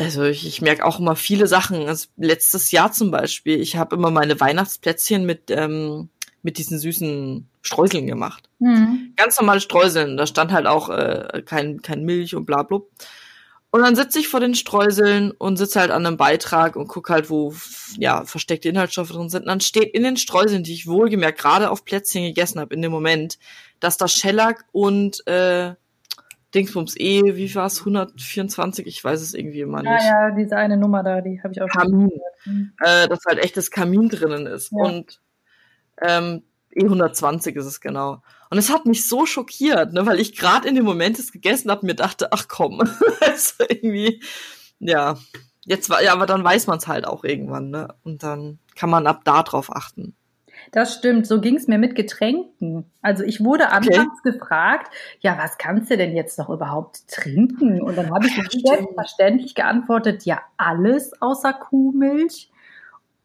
also 0.00 0.24
ich, 0.24 0.46
ich 0.46 0.62
merke 0.62 0.84
auch 0.84 0.98
immer 0.98 1.14
viele 1.14 1.46
Sachen. 1.46 1.86
Also 1.86 2.08
letztes 2.16 2.70
Jahr 2.70 2.90
zum 2.90 3.10
Beispiel, 3.10 3.60
ich 3.60 3.76
habe 3.76 3.96
immer 3.96 4.10
meine 4.10 4.40
Weihnachtsplätzchen 4.40 5.26
mit, 5.26 5.50
ähm, 5.50 6.08
mit 6.42 6.56
diesen 6.56 6.78
süßen 6.78 7.48
Streuseln 7.60 8.06
gemacht. 8.06 8.48
Mhm. 8.60 9.12
Ganz 9.16 9.38
normale 9.38 9.60
Streuseln. 9.60 10.16
Da 10.16 10.26
stand 10.26 10.52
halt 10.52 10.66
auch 10.66 10.88
äh, 10.88 11.42
kein, 11.44 11.82
kein 11.82 12.04
Milch 12.04 12.34
und 12.34 12.46
bla 12.46 12.62
bla. 12.62 12.80
Und 13.72 13.82
dann 13.82 13.94
sitze 13.94 14.18
ich 14.18 14.26
vor 14.26 14.40
den 14.40 14.54
Streuseln 14.54 15.30
und 15.32 15.56
sitze 15.56 15.78
halt 15.78 15.90
an 15.90 16.04
einem 16.04 16.16
Beitrag 16.16 16.74
und 16.74 16.88
gucke 16.88 17.12
halt, 17.12 17.30
wo 17.30 17.54
ja 17.98 18.24
versteckte 18.24 18.68
Inhaltsstoffe 18.68 19.10
drin 19.12 19.28
sind. 19.28 19.42
Und 19.42 19.48
dann 19.48 19.60
steht 19.60 19.94
in 19.94 20.02
den 20.02 20.16
Streuseln, 20.16 20.64
die 20.64 20.72
ich 20.72 20.86
wohlgemerkt 20.86 21.38
gerade 21.38 21.70
auf 21.70 21.84
Plätzchen 21.84 22.24
gegessen 22.24 22.58
habe 22.58 22.74
in 22.74 22.82
dem 22.82 22.90
Moment, 22.90 23.38
dass 23.78 23.96
da 23.96 24.08
Shellac 24.08 24.64
und 24.72 25.24
äh, 25.28 25.74
Dingsbums 26.54 26.94
E, 26.98 27.36
wie 27.36 27.54
war 27.54 27.66
es, 27.66 27.80
124, 27.80 28.86
ich 28.86 29.02
weiß 29.02 29.20
es 29.20 29.34
irgendwie 29.34 29.60
immer 29.60 29.82
nicht. 29.82 29.90
Ja, 29.90 30.28
ja, 30.28 30.30
diese 30.34 30.56
eine 30.56 30.76
Nummer 30.76 31.02
da, 31.02 31.20
die 31.20 31.40
habe 31.42 31.52
ich 31.52 31.62
auch 31.62 31.68
Kamin, 31.68 32.10
mhm. 32.44 32.72
äh, 32.80 33.08
dass 33.08 33.24
halt 33.26 33.38
echtes 33.38 33.70
Kamin 33.70 34.08
drinnen 34.08 34.46
ist. 34.46 34.72
Ja. 34.72 34.78
Und 34.78 35.20
ähm, 36.02 36.42
E120 36.74 37.56
ist 37.56 37.66
es 37.66 37.80
genau. 37.80 38.22
Und 38.50 38.58
es 38.58 38.70
hat 38.70 38.86
mich 38.86 39.08
so 39.08 39.26
schockiert, 39.26 39.92
ne, 39.92 40.06
weil 40.06 40.18
ich 40.18 40.36
gerade 40.36 40.68
in 40.68 40.74
dem 40.74 40.84
Moment 40.84 41.18
es 41.18 41.32
gegessen 41.32 41.70
habe, 41.70 41.86
mir 41.86 41.94
dachte, 41.94 42.32
ach 42.32 42.48
komm, 42.48 42.80
also 43.20 43.64
irgendwie, 43.68 44.22
ja, 44.80 45.16
jetzt 45.64 45.88
war, 45.88 46.02
ja, 46.02 46.12
aber 46.12 46.26
dann 46.26 46.42
weiß 46.42 46.66
man 46.66 46.78
es 46.78 46.88
halt 46.88 47.06
auch 47.06 47.22
irgendwann, 47.22 47.70
ne? 47.70 47.94
Und 48.02 48.22
dann 48.22 48.58
kann 48.74 48.90
man 48.90 49.06
ab 49.06 49.22
da 49.24 49.42
drauf 49.42 49.74
achten. 49.74 50.16
Das 50.72 50.94
stimmt, 50.94 51.26
so 51.26 51.40
ging 51.40 51.56
es 51.56 51.68
mir 51.68 51.78
mit 51.78 51.94
Getränken. 51.94 52.84
Also 53.02 53.24
ich 53.24 53.44
wurde 53.44 53.70
anfangs 53.70 54.20
okay. 54.20 54.32
gefragt, 54.32 54.92
ja, 55.20 55.38
was 55.38 55.58
kannst 55.58 55.90
du 55.90 55.96
denn 55.96 56.14
jetzt 56.14 56.38
noch 56.38 56.50
überhaupt 56.50 57.08
trinken? 57.08 57.80
Und 57.82 57.96
dann 57.96 58.10
habe 58.12 58.26
ich 58.26 58.34
selbstverständlich 58.64 59.54
geantwortet, 59.54 60.24
ja, 60.24 60.40
alles 60.56 61.12
außer 61.20 61.52
Kuhmilch. 61.52 62.50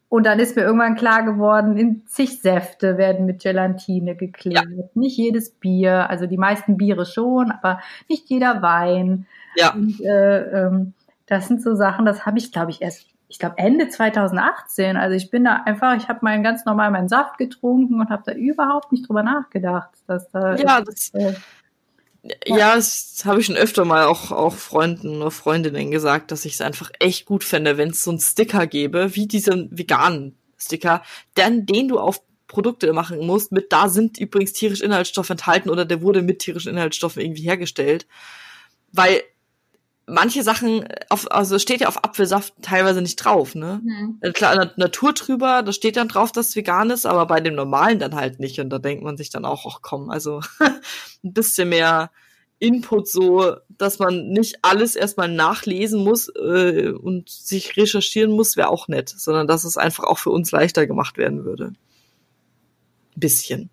Und 0.08 0.24
dann 0.24 0.38
ist 0.38 0.54
mir 0.54 0.62
irgendwann 0.62 0.94
klar 0.94 1.24
geworden, 1.24 1.76
in 1.76 2.06
zig 2.06 2.40
Säfte 2.40 2.96
werden 2.96 3.26
mit 3.26 3.42
Gelatine 3.42 4.14
geklebt. 4.14 4.56
Ja. 4.56 4.84
Nicht 4.94 5.16
jedes 5.16 5.50
Bier, 5.50 6.08
also 6.08 6.26
die 6.26 6.38
meisten 6.38 6.76
Biere 6.76 7.06
schon, 7.06 7.50
aber 7.50 7.80
nicht 8.08 8.28
jeder 8.28 8.62
Wein. 8.62 9.26
Ja. 9.56 9.74
Und, 9.74 10.00
äh, 10.00 10.42
ähm, 10.42 10.94
das 11.26 11.48
sind 11.48 11.60
so 11.60 11.74
Sachen, 11.74 12.06
das 12.06 12.24
habe 12.24 12.38
ich, 12.38 12.52
glaube 12.52 12.70
ich, 12.70 12.82
erst 12.82 13.08
ich 13.28 13.38
glaube 13.38 13.58
Ende 13.58 13.88
2018. 13.88 14.96
Also 14.96 15.16
ich 15.16 15.30
bin 15.30 15.44
da 15.44 15.62
einfach, 15.64 15.96
ich 15.96 16.08
habe 16.08 16.20
meinen 16.22 16.42
ganz 16.42 16.64
normal 16.64 16.90
meinen 16.90 17.08
Saft 17.08 17.38
getrunken 17.38 18.00
und 18.00 18.10
habe 18.10 18.22
da 18.24 18.32
überhaupt 18.32 18.92
nicht 18.92 19.08
drüber 19.08 19.22
nachgedacht, 19.22 19.90
dass 20.06 20.30
da 20.30 20.56
ja 20.56 20.80
das 20.80 21.10
äh, 21.14 21.34
ja, 22.44 22.74
das 22.74 23.22
habe 23.24 23.40
ich 23.40 23.46
schon 23.46 23.56
öfter 23.56 23.84
mal 23.84 24.06
auch 24.06 24.32
auch 24.32 24.54
Freunden 24.54 25.20
oder 25.20 25.30
Freundinnen 25.30 25.90
gesagt, 25.90 26.30
dass 26.32 26.44
ich 26.44 26.54
es 26.54 26.60
einfach 26.60 26.90
echt 26.98 27.24
gut 27.24 27.44
fände, 27.44 27.78
wenn 27.78 27.90
es 27.90 28.02
so 28.02 28.10
einen 28.10 28.20
Sticker 28.20 28.66
gäbe, 28.66 29.14
wie 29.14 29.26
diesen 29.26 29.76
veganen 29.76 30.36
Sticker, 30.58 31.02
dann 31.34 31.66
den 31.66 31.88
du 31.88 31.98
auf 31.98 32.20
Produkte 32.46 32.92
machen 32.92 33.24
musst, 33.26 33.52
mit 33.52 33.72
da 33.72 33.88
sind 33.88 34.18
übrigens 34.18 34.52
tierische 34.52 34.84
Inhaltsstoffe 34.84 35.30
enthalten 35.30 35.68
oder 35.68 35.84
der 35.84 36.02
wurde 36.02 36.22
mit 36.22 36.38
tierischen 36.38 36.72
Inhaltsstoffen 36.72 37.22
irgendwie 37.22 37.42
hergestellt, 37.42 38.06
weil 38.92 39.22
manche 40.06 40.42
Sachen, 40.42 40.86
auf, 41.08 41.30
also 41.30 41.58
steht 41.58 41.80
ja 41.80 41.88
auf 41.88 42.04
Apfelsaft 42.04 42.54
teilweise 42.62 43.02
nicht 43.02 43.16
drauf, 43.16 43.54
ne? 43.54 43.80
Mhm. 43.82 44.32
Klar, 44.32 44.72
Naturtrüber, 44.76 45.62
da 45.62 45.72
steht 45.72 45.96
dann 45.96 46.08
drauf, 46.08 46.32
dass 46.32 46.50
es 46.50 46.56
vegan 46.56 46.90
ist, 46.90 47.06
aber 47.06 47.26
bei 47.26 47.40
dem 47.40 47.54
normalen 47.54 47.98
dann 47.98 48.14
halt 48.14 48.38
nicht. 48.40 48.60
Und 48.60 48.70
da 48.70 48.78
denkt 48.78 49.02
man 49.02 49.16
sich 49.16 49.30
dann 49.30 49.44
auch, 49.44 49.66
ach 49.68 49.80
komm, 49.82 50.10
also 50.10 50.40
ein 51.24 51.32
bisschen 51.32 51.68
mehr 51.70 52.10
Input 52.58 53.08
so, 53.08 53.56
dass 53.68 53.98
man 53.98 54.28
nicht 54.28 54.58
alles 54.62 54.96
erstmal 54.96 55.28
nachlesen 55.28 56.02
muss 56.02 56.28
äh, 56.28 56.90
und 56.90 57.28
sich 57.28 57.76
recherchieren 57.76 58.32
muss, 58.32 58.56
wäre 58.56 58.70
auch 58.70 58.88
nett, 58.88 59.10
sondern 59.10 59.46
dass 59.46 59.64
es 59.64 59.76
einfach 59.76 60.04
auch 60.04 60.18
für 60.18 60.30
uns 60.30 60.52
leichter 60.52 60.86
gemacht 60.86 61.18
werden 61.18 61.44
würde 61.44 61.72
bisschen. 63.16 63.70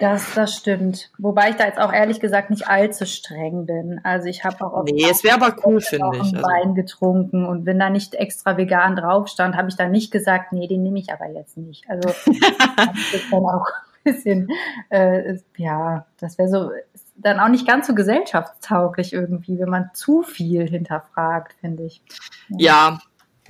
Das, 0.00 0.34
das 0.34 0.56
stimmt. 0.56 1.10
Wobei 1.18 1.50
ich 1.50 1.56
da 1.56 1.66
jetzt 1.66 1.78
auch 1.78 1.92
ehrlich 1.92 2.20
gesagt 2.20 2.50
nicht 2.50 2.66
allzu 2.66 3.06
streng 3.06 3.66
bin. 3.66 4.00
Also 4.02 4.26
ich 4.26 4.44
habe 4.44 4.64
auch 4.64 4.84
Nee, 4.84 5.06
es 5.10 5.24
wäre 5.24 5.40
aber 5.40 5.56
cool, 5.64 5.80
finde 5.80 6.16
ich. 6.16 6.34
Also. 6.34 6.42
Wein 6.42 6.74
getrunken 6.74 7.46
und 7.46 7.66
wenn 7.66 7.78
da 7.78 7.88
nicht 7.90 8.14
extra 8.14 8.56
vegan 8.56 8.96
drauf 8.96 9.28
stand, 9.28 9.56
habe 9.56 9.68
ich 9.68 9.76
dann 9.76 9.92
nicht 9.92 10.10
gesagt, 10.10 10.52
nee, 10.52 10.66
den 10.66 10.82
nehme 10.82 10.98
ich 10.98 11.12
aber 11.12 11.30
jetzt 11.30 11.56
nicht. 11.56 11.88
Also 11.88 12.08
das 12.26 13.14
ist 13.14 13.32
dann 13.32 13.44
auch 13.44 13.66
ein 14.04 14.12
bisschen, 14.12 14.48
äh, 14.90 15.38
ja, 15.56 16.06
das 16.18 16.36
wäre 16.38 16.48
so 16.48 16.70
dann 17.16 17.38
auch 17.38 17.48
nicht 17.48 17.66
ganz 17.66 17.86
so 17.86 17.94
gesellschaftstauglich 17.94 19.12
irgendwie, 19.12 19.58
wenn 19.58 19.70
man 19.70 19.90
zu 19.94 20.22
viel 20.22 20.68
hinterfragt, 20.68 21.54
finde 21.60 21.84
ich. 21.84 22.02
Ja, 22.48 22.98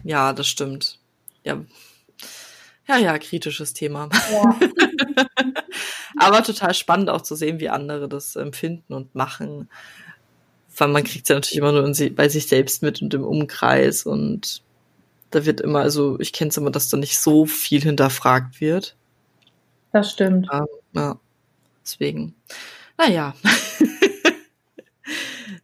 ja, 0.03 0.33
das 0.35 0.47
stimmt. 0.47 0.99
Ja, 1.45 1.59
ja, 2.87 2.99
ja, 2.99 3.19
kritisches 3.19 3.73
Thema. 3.73 4.09
Ja. 4.31 4.61
Aber 6.17 6.43
total 6.43 6.75
spannend 6.75 7.11
auch 7.11 7.23
zu 7.23 7.35
sehen, 7.35 7.61
wie 7.61 7.69
andere 7.69 8.09
das 8.09 8.37
empfinden 8.37 8.93
und 8.93 9.15
machen. 9.15 9.69
Weil 10.77 10.89
man 10.89 11.05
kriegt 11.05 11.25
es 11.25 11.29
ja 11.29 11.37
natürlich 11.37 11.59
immer 11.59 11.73
nur 11.73 11.91
bei 12.15 12.29
sich 12.29 12.47
selbst 12.47 12.83
mit 12.83 13.03
und 13.03 13.15
im 13.15 13.25
Umkreis 13.25 14.05
und 14.05 14.63
da 15.31 15.45
wird 15.45 15.61
immer, 15.61 15.81
also 15.81 16.19
ich 16.21 16.33
kenne 16.33 16.51
es 16.51 16.57
immer, 16.57 16.71
dass 16.71 16.89
da 16.89 16.97
nicht 16.97 17.19
so 17.19 17.47
viel 17.47 17.83
hinterfragt 17.83 18.61
wird. 18.61 18.97
Das 19.93 20.13
stimmt. 20.13 20.49
Ja, 20.51 20.65
ja. 20.95 21.19
deswegen. 21.83 22.35
Naja. 22.97 23.35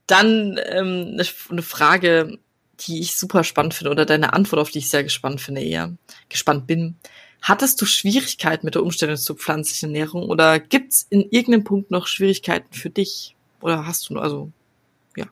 Dann 0.07 0.59
ähm, 0.65 1.21
eine 1.51 1.63
Frage, 1.63 2.39
die 2.81 3.01
ich 3.01 3.17
super 3.17 3.45
spannend 3.45 3.75
finde, 3.75 3.91
oder 3.91 4.07
deine 4.07 4.33
Antwort, 4.33 4.61
auf 4.61 4.71
die 4.71 4.79
ich 4.79 4.89
sehr 4.89 5.05
gespannt 5.05 5.41
finde, 5.41 5.63
eher 5.63 5.93
gespannt 6.29 6.67
bin. 6.67 6.97
Hattest 7.43 7.81
du 7.81 7.87
Schwierigkeiten 7.87 8.67
mit 8.67 8.75
der 8.75 8.83
Umstellung 8.83 9.17
zur 9.17 9.37
pflanzlichen 9.37 9.91
Ernährung 9.91 10.29
oder 10.29 10.59
gibt's 10.59 11.07
in 11.09 11.23
irgendeinem 11.31 11.65
Punkt 11.65 11.91
noch 11.91 12.07
Schwierigkeiten 12.07 12.73
für 12.73 12.91
dich? 12.91 13.35
Oder 13.63 13.87
hast 13.87 14.09
du 14.09 14.15
nur, 14.15 14.23
also, 14.23 14.51
ja. 15.17 15.27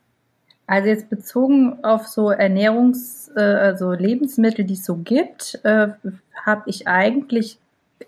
Also 0.66 0.88
jetzt 0.88 1.10
bezogen 1.10 1.84
auf 1.84 2.06
so 2.06 2.30
Ernährungs-, 2.30 3.30
äh, 3.36 3.40
also 3.40 3.92
Lebensmittel, 3.92 4.64
die 4.64 4.74
es 4.74 4.84
so 4.84 4.96
gibt, 4.96 5.60
äh, 5.64 5.88
habe 6.44 6.62
ich 6.66 6.88
eigentlich 6.88 7.58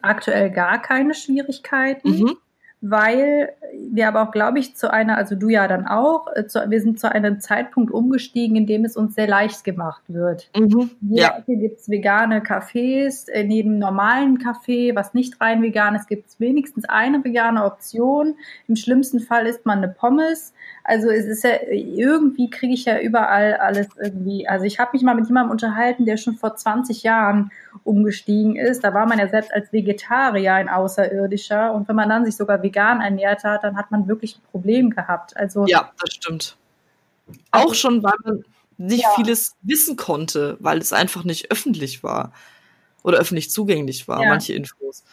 aktuell 0.01 0.51
gar 0.51 0.81
keine 0.81 1.15
Schwierigkeiten. 1.15 2.11
Mhm 2.11 2.37
weil 2.81 3.51
wir 3.91 4.09
aber 4.09 4.23
auch, 4.23 4.31
glaube 4.31 4.59
ich, 4.59 4.75
zu 4.75 4.91
einer, 4.91 5.17
also 5.17 5.35
du 5.35 5.49
ja 5.49 5.69
dann 5.69 5.87
auch, 5.87 6.27
äh, 6.35 6.47
zu, 6.47 6.61
wir 6.69 6.81
sind 6.81 6.99
zu 6.99 7.13
einem 7.13 7.41
Zeitpunkt 7.41 7.91
umgestiegen, 7.91 8.57
in 8.57 8.67
dem 8.67 8.85
es 8.85 8.97
uns 8.97 9.15
sehr 9.15 9.29
leicht 9.29 9.65
gemacht 9.65 10.03
wird. 10.09 10.51
Mhm, 10.57 10.91
ja. 11.11 11.43
Hier 11.45 11.57
gibt 11.57 11.81
es 11.81 11.91
vegane 11.91 12.41
Cafés, 12.41 13.29
äh, 13.29 13.45
neben 13.45 13.79
normalen 13.79 14.39
Kaffee, 14.39 14.95
was 14.97 15.13
nicht 15.13 15.41
rein 15.41 15.63
vegan 15.63 15.95
ist, 15.95 16.09
gibt 16.09 16.29
es 16.29 16.41
wenigstens 16.41 16.87
eine 16.89 17.23
vegane 17.23 17.65
Option. 17.65 18.35
Im 18.67 18.77
schlimmsten 18.77 19.21
Fall 19.21 19.47
isst 19.47 19.67
man 19.67 19.79
eine 19.79 19.89
Pommes. 19.89 20.55
Also 20.83 21.11
es 21.11 21.27
ist 21.27 21.45
ja, 21.45 21.51
irgendwie 21.71 22.49
kriege 22.49 22.73
ich 22.73 22.87
ja 22.87 22.99
überall 22.99 23.55
alles 23.55 23.89
irgendwie. 24.03 24.49
Also 24.49 24.65
ich 24.65 24.79
habe 24.79 24.91
mich 24.95 25.03
mal 25.03 25.15
mit 25.15 25.27
jemandem 25.27 25.51
unterhalten, 25.51 26.07
der 26.07 26.17
schon 26.17 26.37
vor 26.37 26.57
20 26.57 27.03
Jahren 27.03 27.51
umgestiegen 27.85 28.57
ist. 28.57 28.85
Da 28.85 28.95
war 28.95 29.07
man 29.07 29.19
ja 29.19 29.29
selbst 29.29 29.53
als 29.53 29.73
Vegetarier 29.73 30.55
ein 30.55 30.69
Außerirdischer. 30.69 31.73
Und 31.73 31.89
wenn 31.89 31.97
man 31.97 32.09
dann 32.09 32.25
sich 32.25 32.37
sogar 32.37 32.62
vegan 32.62 33.00
ernährt 33.00 33.45
hat, 33.45 33.65
dann 33.65 33.77
hat 33.77 33.91
man 33.91 34.09
wirklich 34.09 34.37
ein 34.37 34.43
Problem 34.50 34.91
gehabt. 34.91 35.37
Also 35.37 35.67
ja, 35.67 35.91
das 36.00 36.15
stimmt. 36.15 36.57
Auch 37.50 37.62
also, 37.62 37.75
schon, 37.75 38.03
weil 38.03 38.15
man 38.25 38.45
nicht 38.79 39.03
ja. 39.03 39.11
vieles 39.15 39.57
wissen 39.62 39.97
konnte, 39.97 40.57
weil 40.61 40.79
es 40.79 40.93
einfach 40.93 41.25
nicht 41.25 41.50
öffentlich 41.50 42.03
war 42.03 42.33
oder 43.03 43.19
öffentlich 43.19 43.50
zugänglich 43.50 44.09
war, 44.09 44.23
ja. 44.23 44.29
manche 44.29 44.55
Infos. 44.55 45.05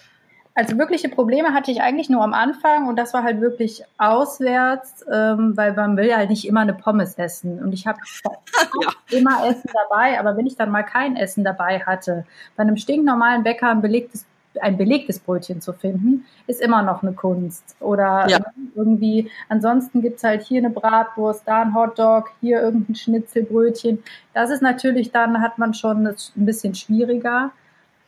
Also 0.58 0.76
wirkliche 0.80 1.08
Probleme 1.08 1.54
hatte 1.54 1.70
ich 1.70 1.84
eigentlich 1.84 2.10
nur 2.10 2.24
am 2.24 2.34
Anfang 2.34 2.88
und 2.88 2.96
das 2.96 3.14
war 3.14 3.22
halt 3.22 3.42
wirklich 3.42 3.84
auswärts, 4.00 5.06
ähm, 5.08 5.56
weil 5.56 5.74
man 5.74 5.96
will 5.98 6.08
ja 6.08 6.18
halt 6.18 6.32
nicht 6.32 6.48
immer 6.48 6.62
eine 6.62 6.74
Pommes 6.74 7.14
essen. 7.14 7.60
Und 7.60 7.74
ich 7.74 7.86
habe 7.86 8.00
ja. 8.82 8.90
immer 9.12 9.46
Essen 9.46 9.70
dabei, 9.88 10.20
aber 10.20 10.36
wenn 10.36 10.48
ich 10.48 10.56
dann 10.56 10.72
mal 10.72 10.82
kein 10.82 11.16
Essen 11.16 11.44
dabei 11.44 11.82
hatte, 11.82 12.26
bei 12.56 12.64
einem 12.64 12.76
stinknormalen 12.76 13.44
Bäcker 13.44 13.70
ein 13.70 13.84
belegtes, 13.84 14.26
ein 14.60 14.78
belegtes 14.78 15.20
Brötchen 15.20 15.62
zu 15.62 15.74
finden, 15.74 16.26
ist 16.48 16.60
immer 16.60 16.82
noch 16.82 17.04
eine 17.04 17.14
Kunst. 17.14 17.76
Oder 17.80 18.28
ja. 18.28 18.40
irgendwie, 18.74 19.30
ansonsten 19.50 20.02
gibt's 20.02 20.24
halt 20.24 20.42
hier 20.42 20.58
eine 20.58 20.72
Bratwurst, 20.72 21.44
da 21.46 21.62
ein 21.62 21.76
Hotdog, 21.76 22.32
hier 22.42 22.64
irgendein 22.64 22.96
Schnitzelbrötchen. 22.96 24.02
Das 24.34 24.50
ist 24.50 24.64
natürlich 24.64 25.12
dann, 25.12 25.40
hat 25.40 25.60
man 25.60 25.76
schon 25.76 26.08
ein 26.08 26.16
bisschen 26.48 26.74
schwieriger. 26.74 27.52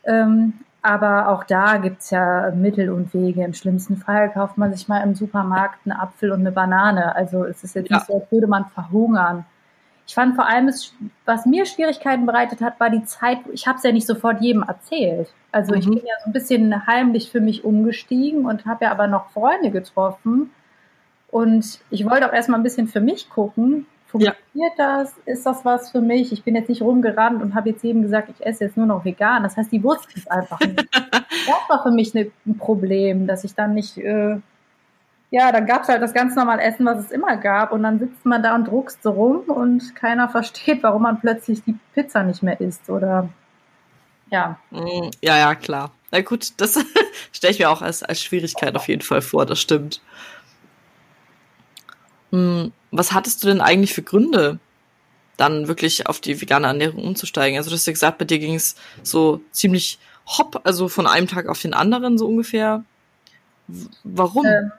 Ähm, 0.02 0.54
aber 0.82 1.28
auch 1.28 1.44
da 1.44 1.76
gibt's 1.76 2.10
ja 2.10 2.50
Mittel 2.54 2.90
und 2.90 3.12
Wege. 3.12 3.44
Im 3.44 3.52
schlimmsten 3.52 3.96
Fall 3.96 4.30
kauft 4.30 4.56
man 4.56 4.72
sich 4.72 4.88
mal 4.88 5.02
im 5.02 5.14
Supermarkt 5.14 5.80
einen 5.84 5.98
Apfel 5.98 6.32
und 6.32 6.40
eine 6.40 6.52
Banane. 6.52 7.14
Also 7.14 7.44
es 7.44 7.62
ist 7.62 7.74
jetzt 7.74 7.90
ja. 7.90 7.96
nicht 7.96 8.06
so, 8.06 8.14
als 8.14 8.32
würde 8.32 8.46
man 8.46 8.66
verhungern. 8.66 9.44
Ich 10.06 10.14
fand 10.14 10.34
vor 10.34 10.46
allem, 10.46 10.72
was 11.24 11.46
mir 11.46 11.66
Schwierigkeiten 11.66 12.26
bereitet 12.26 12.60
hat, 12.62 12.80
war 12.80 12.90
die 12.90 13.04
Zeit, 13.04 13.38
ich 13.52 13.68
habe 13.68 13.76
es 13.76 13.84
ja 13.84 13.92
nicht 13.92 14.06
sofort 14.06 14.40
jedem 14.40 14.62
erzählt. 14.62 15.32
Also 15.52 15.72
mhm. 15.72 15.78
ich 15.78 15.86
bin 15.86 15.98
ja 15.98 16.14
so 16.24 16.30
ein 16.30 16.32
bisschen 16.32 16.86
heimlich 16.86 17.30
für 17.30 17.40
mich 17.40 17.62
umgestiegen 17.64 18.46
und 18.46 18.64
habe 18.64 18.86
ja 18.86 18.90
aber 18.90 19.06
noch 19.06 19.30
Freunde 19.30 19.70
getroffen. 19.70 20.50
Und 21.28 21.78
ich 21.90 22.08
wollte 22.08 22.26
auch 22.28 22.32
erstmal 22.32 22.58
ein 22.58 22.64
bisschen 22.64 22.88
für 22.88 23.00
mich 23.00 23.28
gucken, 23.30 23.86
Funktioniert 24.10 24.42
ja. 24.54 25.02
das? 25.02 25.14
Ist 25.24 25.46
das 25.46 25.64
was 25.64 25.90
für 25.90 26.00
mich? 26.00 26.32
Ich 26.32 26.42
bin 26.42 26.56
jetzt 26.56 26.68
nicht 26.68 26.82
rumgerannt 26.82 27.42
und 27.42 27.54
habe 27.54 27.70
jetzt 27.70 27.84
jedem 27.84 28.02
gesagt, 28.02 28.28
ich 28.28 28.44
esse 28.44 28.64
jetzt 28.64 28.76
nur 28.76 28.86
noch 28.86 29.04
vegan. 29.04 29.44
Das 29.44 29.56
heißt, 29.56 29.70
die 29.70 29.82
wussten 29.82 30.12
es 30.16 30.26
einfach 30.26 30.58
nicht. 30.60 30.88
das 30.94 31.68
war 31.68 31.82
für 31.82 31.92
mich 31.92 32.12
ne, 32.12 32.30
ein 32.46 32.58
Problem, 32.58 33.26
dass 33.28 33.44
ich 33.44 33.54
dann 33.54 33.74
nicht, 33.74 33.98
äh, 33.98 34.38
ja, 35.30 35.52
dann 35.52 35.64
gab 35.66 35.82
es 35.82 35.88
halt 35.88 36.02
das 36.02 36.12
ganz 36.12 36.34
normale 36.34 36.62
Essen, 36.62 36.84
was 36.86 36.98
es 36.98 37.12
immer 37.12 37.36
gab. 37.36 37.70
Und 37.72 37.84
dann 37.84 38.00
sitzt 38.00 38.26
man 38.26 38.42
da 38.42 38.56
und 38.56 38.66
druckst 38.66 39.02
so 39.02 39.10
rum 39.10 39.42
und 39.46 39.94
keiner 39.94 40.28
versteht, 40.30 40.82
warum 40.82 41.02
man 41.02 41.20
plötzlich 41.20 41.62
die 41.62 41.76
Pizza 41.94 42.24
nicht 42.24 42.42
mehr 42.42 42.60
isst 42.60 42.90
oder 42.90 43.28
ja. 44.30 44.58
Mm, 44.70 45.10
ja, 45.22 45.38
ja, 45.38 45.54
klar. 45.54 45.92
Na 46.10 46.20
gut, 46.22 46.52
das 46.56 46.84
stelle 47.32 47.52
ich 47.52 47.60
mir 47.60 47.70
auch 47.70 47.82
als, 47.82 48.02
als 48.02 48.22
Schwierigkeit 48.22 48.74
auf 48.74 48.88
jeden 48.88 49.02
Fall 49.02 49.22
vor, 49.22 49.46
das 49.46 49.60
stimmt. 49.60 50.00
Hm, 52.32 52.72
was 52.90 53.12
hattest 53.12 53.42
du 53.42 53.48
denn 53.48 53.60
eigentlich 53.60 53.94
für 53.94 54.02
Gründe, 54.02 54.58
dann 55.36 55.68
wirklich 55.68 56.06
auf 56.06 56.20
die 56.20 56.40
vegane 56.40 56.66
Ernährung 56.66 57.04
umzusteigen? 57.04 57.58
Also 57.58 57.70
du 57.70 57.76
hast 57.76 57.86
ja 57.86 57.92
gesagt, 57.92 58.18
bei 58.18 58.24
dir 58.24 58.38
ging 58.38 58.54
es 58.54 58.76
so 59.02 59.40
ziemlich 59.52 59.98
hopp, 60.26 60.60
also 60.64 60.88
von 60.88 61.06
einem 61.06 61.28
Tag 61.28 61.48
auf 61.48 61.60
den 61.60 61.74
anderen 61.74 62.18
so 62.18 62.26
ungefähr. 62.26 62.84
Warum? 64.04 64.44
Ähm, 64.46 64.72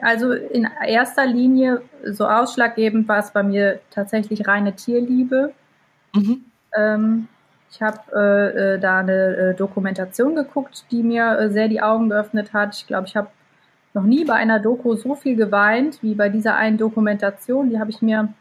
also 0.00 0.32
in 0.32 0.68
erster 0.86 1.26
Linie 1.26 1.82
so 2.04 2.26
ausschlaggebend 2.26 3.08
war 3.08 3.18
es 3.18 3.30
bei 3.30 3.42
mir 3.42 3.80
tatsächlich 3.90 4.46
reine 4.46 4.74
Tierliebe. 4.74 5.52
Mhm. 6.14 6.44
Ähm, 6.76 7.28
ich 7.70 7.80
habe 7.80 7.98
äh, 8.14 8.74
äh, 8.74 8.78
da 8.80 8.98
eine 8.98 9.36
äh, 9.36 9.54
Dokumentation 9.54 10.34
geguckt, 10.34 10.84
die 10.90 11.02
mir 11.02 11.38
äh, 11.38 11.50
sehr 11.50 11.68
die 11.68 11.80
Augen 11.80 12.08
geöffnet 12.08 12.52
hat. 12.52 12.74
Ich 12.74 12.86
glaube, 12.86 13.06
ich 13.06 13.16
habe 13.16 13.28
noch 13.94 14.04
nie 14.04 14.24
bei 14.24 14.34
einer 14.34 14.60
Doku 14.60 14.94
so 14.94 15.14
viel 15.14 15.36
geweint 15.36 16.02
wie 16.02 16.14
bei 16.14 16.28
dieser 16.28 16.56
einen 16.56 16.78
Dokumentation. 16.78 17.70
Die 17.70 17.80
habe 17.80 17.90
ich 17.90 18.02
mir 18.02 18.32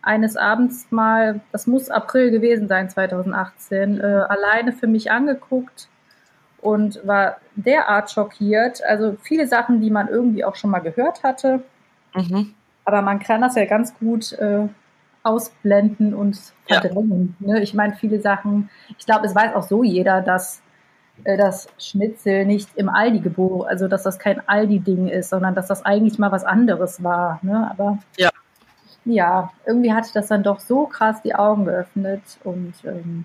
eines 0.00 0.36
Abends 0.36 0.86
mal, 0.90 1.40
das 1.52 1.66
muss 1.66 1.90
April 1.90 2.30
gewesen 2.30 2.68
sein, 2.68 2.90
2018, 2.90 4.00
äh, 4.00 4.02
alleine 4.02 4.72
für 4.72 4.86
mich 4.86 5.10
angeguckt 5.10 5.88
und 6.60 7.00
war 7.06 7.38
derart 7.56 8.10
schockiert. 8.10 8.82
Also 8.84 9.16
viele 9.22 9.46
Sachen, 9.46 9.80
die 9.80 9.90
man 9.90 10.08
irgendwie 10.08 10.44
auch 10.44 10.56
schon 10.56 10.70
mal 10.70 10.80
gehört 10.80 11.22
hatte. 11.22 11.62
Mhm. 12.14 12.54
Aber 12.84 13.02
man 13.02 13.20
kann 13.20 13.40
das 13.40 13.54
ja 13.54 13.64
ganz 13.64 13.96
gut 13.98 14.32
äh, 14.34 14.68
ausblenden 15.22 16.14
und 16.14 16.38
verdrängen. 16.66 17.36
Ja. 17.40 17.54
Ne? 17.54 17.62
Ich 17.62 17.74
meine, 17.74 17.94
viele 17.94 18.20
Sachen, 18.20 18.70
ich 18.98 19.06
glaube, 19.06 19.26
es 19.26 19.34
weiß 19.34 19.54
auch 19.54 19.62
so 19.62 19.84
jeder, 19.84 20.20
dass 20.20 20.62
äh, 21.24 21.36
das 21.36 21.68
Schnitzel 21.78 22.44
nicht 22.46 22.70
im 22.76 22.88
Aldi 22.88 23.20
geboren, 23.20 23.68
also 23.68 23.88
dass 23.88 24.02
das 24.02 24.18
kein 24.18 24.46
Aldi-Ding 24.48 25.08
ist, 25.08 25.30
sondern 25.30 25.54
dass 25.54 25.68
das 25.68 25.84
eigentlich 25.84 26.18
mal 26.18 26.32
was 26.32 26.44
anderes 26.44 27.02
war. 27.02 27.38
Ne? 27.42 27.68
Aber 27.70 27.98
ja. 28.16 28.30
ja, 29.04 29.50
irgendwie 29.66 29.92
hat 29.92 30.14
das 30.14 30.28
dann 30.28 30.42
doch 30.42 30.60
so 30.60 30.86
krass 30.86 31.22
die 31.22 31.34
Augen 31.34 31.64
geöffnet 31.64 32.22
und 32.44 32.74
ähm, 32.84 33.24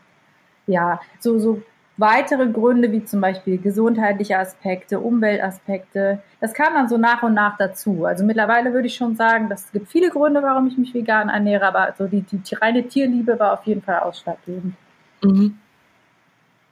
ja, 0.68 1.00
so, 1.20 1.40
so 1.40 1.62
weitere 1.98 2.48
Gründe, 2.48 2.92
wie 2.92 3.04
zum 3.04 3.22
Beispiel 3.22 3.58
gesundheitliche 3.58 4.38
Aspekte, 4.38 5.00
Umweltaspekte. 5.00 6.22
Das 6.40 6.54
kam 6.54 6.74
dann 6.76 6.90
so 6.90 6.98
nach 6.98 7.24
und 7.24 7.34
nach 7.34 7.58
dazu. 7.58 8.06
Also 8.06 8.24
mittlerweile 8.24 8.74
würde 8.74 8.88
ich 8.88 8.96
schon 8.96 9.16
sagen, 9.16 9.50
es 9.52 9.72
gibt 9.72 9.90
viele 9.90 10.10
Gründe, 10.10 10.44
warum 10.44 10.68
ich 10.68 10.78
mich 10.78 10.94
vegan 10.94 11.30
ernähre, 11.30 11.66
aber 11.66 11.80
also 11.80 12.08
die, 12.08 12.22
die 12.22 12.56
reine 12.56 12.88
Tierliebe 12.88 13.40
war 13.40 13.54
auf 13.54 13.66
jeden 13.66 13.82
Fall 13.82 14.00
ausschlaggebend. 14.00 14.76
Mhm. 15.24 15.58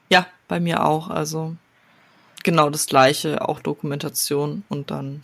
Ja, 0.10 0.28
bei 0.48 0.60
mir 0.60 0.86
auch. 0.86 1.10
Also 1.10 1.56
genau 2.44 2.70
das 2.70 2.86
Gleiche, 2.86 3.48
auch 3.48 3.60
Dokumentation 3.60 4.64
und 4.70 4.92
dann. 4.92 5.22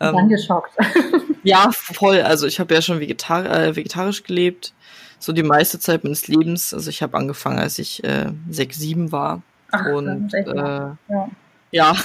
Ähm, 0.00 0.14
dann 0.14 0.28
geschockt. 0.28 0.72
ja, 1.42 1.70
voll. 1.72 2.20
Also 2.22 2.46
ich 2.46 2.60
habe 2.60 2.74
ja 2.74 2.82
schon 2.82 3.00
vegetar 3.00 3.46
äh, 3.46 3.76
vegetarisch 3.76 4.22
gelebt 4.22 4.72
so 5.18 5.32
die 5.32 5.42
meiste 5.42 5.78
Zeit 5.78 6.04
meines 6.04 6.28
Lebens. 6.28 6.72
Also 6.72 6.90
ich 6.90 7.02
habe 7.02 7.16
angefangen, 7.16 7.58
als 7.58 7.78
ich 7.78 8.02
äh, 8.04 8.30
sechs, 8.48 8.78
sieben 8.78 9.12
war. 9.12 9.42
Ach, 9.70 9.86
und 9.86 10.32
äh, 10.32 10.44
ja, 10.46 10.96
ja. 11.70 11.96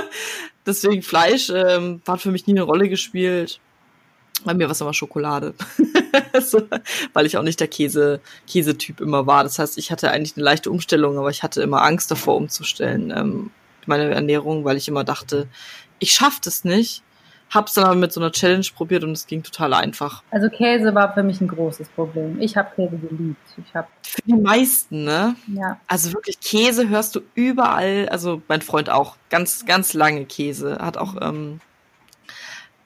deswegen 0.66 1.02
Fleisch 1.02 1.50
ähm, 1.50 2.02
hat 2.06 2.20
für 2.20 2.30
mich 2.30 2.46
nie 2.46 2.54
eine 2.54 2.62
Rolle 2.62 2.88
gespielt. 2.88 3.60
Bei 4.44 4.54
mir 4.54 4.64
war 4.64 4.72
es 4.72 4.80
immer 4.80 4.94
Schokolade. 4.94 5.54
so, 6.40 6.62
weil 7.12 7.26
ich 7.26 7.36
auch 7.36 7.42
nicht 7.42 7.60
der 7.60 7.68
Käse, 7.68 8.20
Käsetyp 8.46 9.00
immer 9.00 9.26
war. 9.26 9.42
Das 9.42 9.58
heißt, 9.58 9.78
ich 9.78 9.90
hatte 9.90 10.10
eigentlich 10.10 10.36
eine 10.36 10.44
leichte 10.44 10.70
Umstellung, 10.70 11.18
aber 11.18 11.30
ich 11.30 11.42
hatte 11.42 11.62
immer 11.62 11.82
Angst 11.82 12.10
davor 12.10 12.36
umzustellen, 12.36 13.12
ähm, 13.14 13.50
meine 13.86 14.10
Ernährung, 14.14 14.64
weil 14.64 14.76
ich 14.76 14.88
immer 14.88 15.04
dachte, 15.04 15.48
ich 15.98 16.12
schaff 16.12 16.40
das 16.40 16.64
nicht. 16.64 17.02
Hab's 17.50 17.72
dann 17.72 17.84
aber 17.84 17.94
mit 17.94 18.12
so 18.12 18.20
einer 18.20 18.30
Challenge 18.30 18.66
probiert 18.74 19.04
und 19.04 19.12
es 19.12 19.26
ging 19.26 19.42
total 19.42 19.72
einfach. 19.72 20.22
Also 20.30 20.50
Käse 20.50 20.94
war 20.94 21.14
für 21.14 21.22
mich 21.22 21.40
ein 21.40 21.48
großes 21.48 21.88
Problem. 21.88 22.38
Ich 22.40 22.58
habe 22.58 22.68
Käse 22.76 22.98
geliebt. 22.98 23.40
Ich 23.56 23.74
hab 23.74 23.88
für 24.02 24.20
die 24.26 24.34
meisten, 24.34 25.04
ne? 25.04 25.34
Ja. 25.46 25.80
Also 25.86 26.12
wirklich 26.12 26.40
Käse 26.40 26.90
hörst 26.90 27.16
du 27.16 27.20
überall. 27.34 28.06
Also 28.10 28.42
mein 28.48 28.60
Freund 28.60 28.90
auch 28.90 29.16
ganz, 29.30 29.64
ganz 29.64 29.94
lange 29.94 30.26
Käse 30.26 30.78
hat 30.78 30.98
auch. 30.98 31.16
Ähm, 31.22 31.60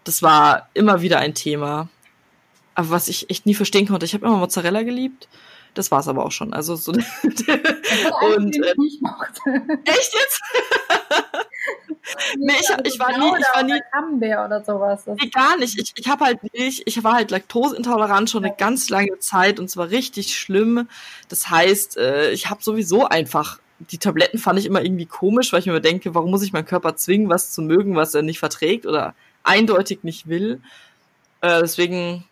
das 0.05 0.23
war 0.23 0.69
immer 0.75 1.03
wieder 1.03 1.19
ein 1.19 1.35
Thema. 1.35 1.89
Aber 2.75 2.91
was 2.91 3.09
ich 3.09 3.31
echt 3.31 3.47
nie 3.47 3.55
verstehen 3.55 3.87
konnte, 3.87 4.07
ich 4.07 4.15
habe 4.15 4.27
immer 4.27 4.37
Mozzarella 4.37 4.83
geliebt. 4.83 5.29
Das 5.75 5.91
war's 5.91 6.09
aber 6.09 6.25
auch 6.25 6.33
schon. 6.33 6.53
Also 6.53 6.77
so. 6.77 6.93
und 6.93 7.07
äh, 7.07 8.75
echt 9.85 10.15
jetzt? 10.15 10.43
nee, 12.39 12.53
ich, 12.61 12.69
ich, 12.85 12.99
war 12.99 13.17
nie, 13.17 13.33
ich 13.39 13.47
war 13.55 13.63
nie 13.63 13.81
Camembert 13.91 14.47
oder 14.47 14.65
sowas. 14.65 15.07
Nee, 15.07 15.31
gar 15.31 15.57
nicht. 15.57 15.79
Ich, 15.79 15.93
ich 15.97 16.09
habe 16.09 16.27
halt 16.27 16.43
nicht, 16.53 16.83
ich 16.85 17.03
war 17.05 17.15
halt 17.15 17.31
laktoseintolerant 17.31 18.29
schon 18.29 18.45
eine 18.45 18.55
ganz 18.55 18.91
lange 18.91 19.19
Zeit 19.19 19.59
und 19.59 19.69
zwar 19.69 19.91
richtig 19.91 20.39
schlimm. 20.39 20.89
Das 21.29 21.49
heißt, 21.49 21.97
äh, 21.97 22.33
ich 22.33 22.51
habe 22.51 22.63
sowieso 22.63 23.07
einfach 23.07 23.59
die 23.91 23.99
Tabletten 23.99 24.39
fand 24.39 24.59
ich 24.61 24.67
immer 24.67 24.83
irgendwie 24.83 25.07
komisch, 25.07 25.53
weil 25.53 25.61
ich 25.61 25.67
mir 25.67 25.81
denke, 25.81 26.15
warum 26.15 26.31
muss 26.31 26.45
ich 26.45 26.53
meinen 26.53 26.67
Körper 26.67 26.95
zwingen, 26.95 27.29
was 27.29 27.53
zu 27.53 27.63
mögen, 27.63 27.97
was 27.97 28.15
er 28.15 28.23
nicht 28.23 28.39
verträgt 28.39 28.87
oder 28.87 29.15
eindeutig 29.45 30.03
nicht 30.03 30.29
will. 30.29 30.61
Äh, 31.41 31.61
deswegen 31.61 32.25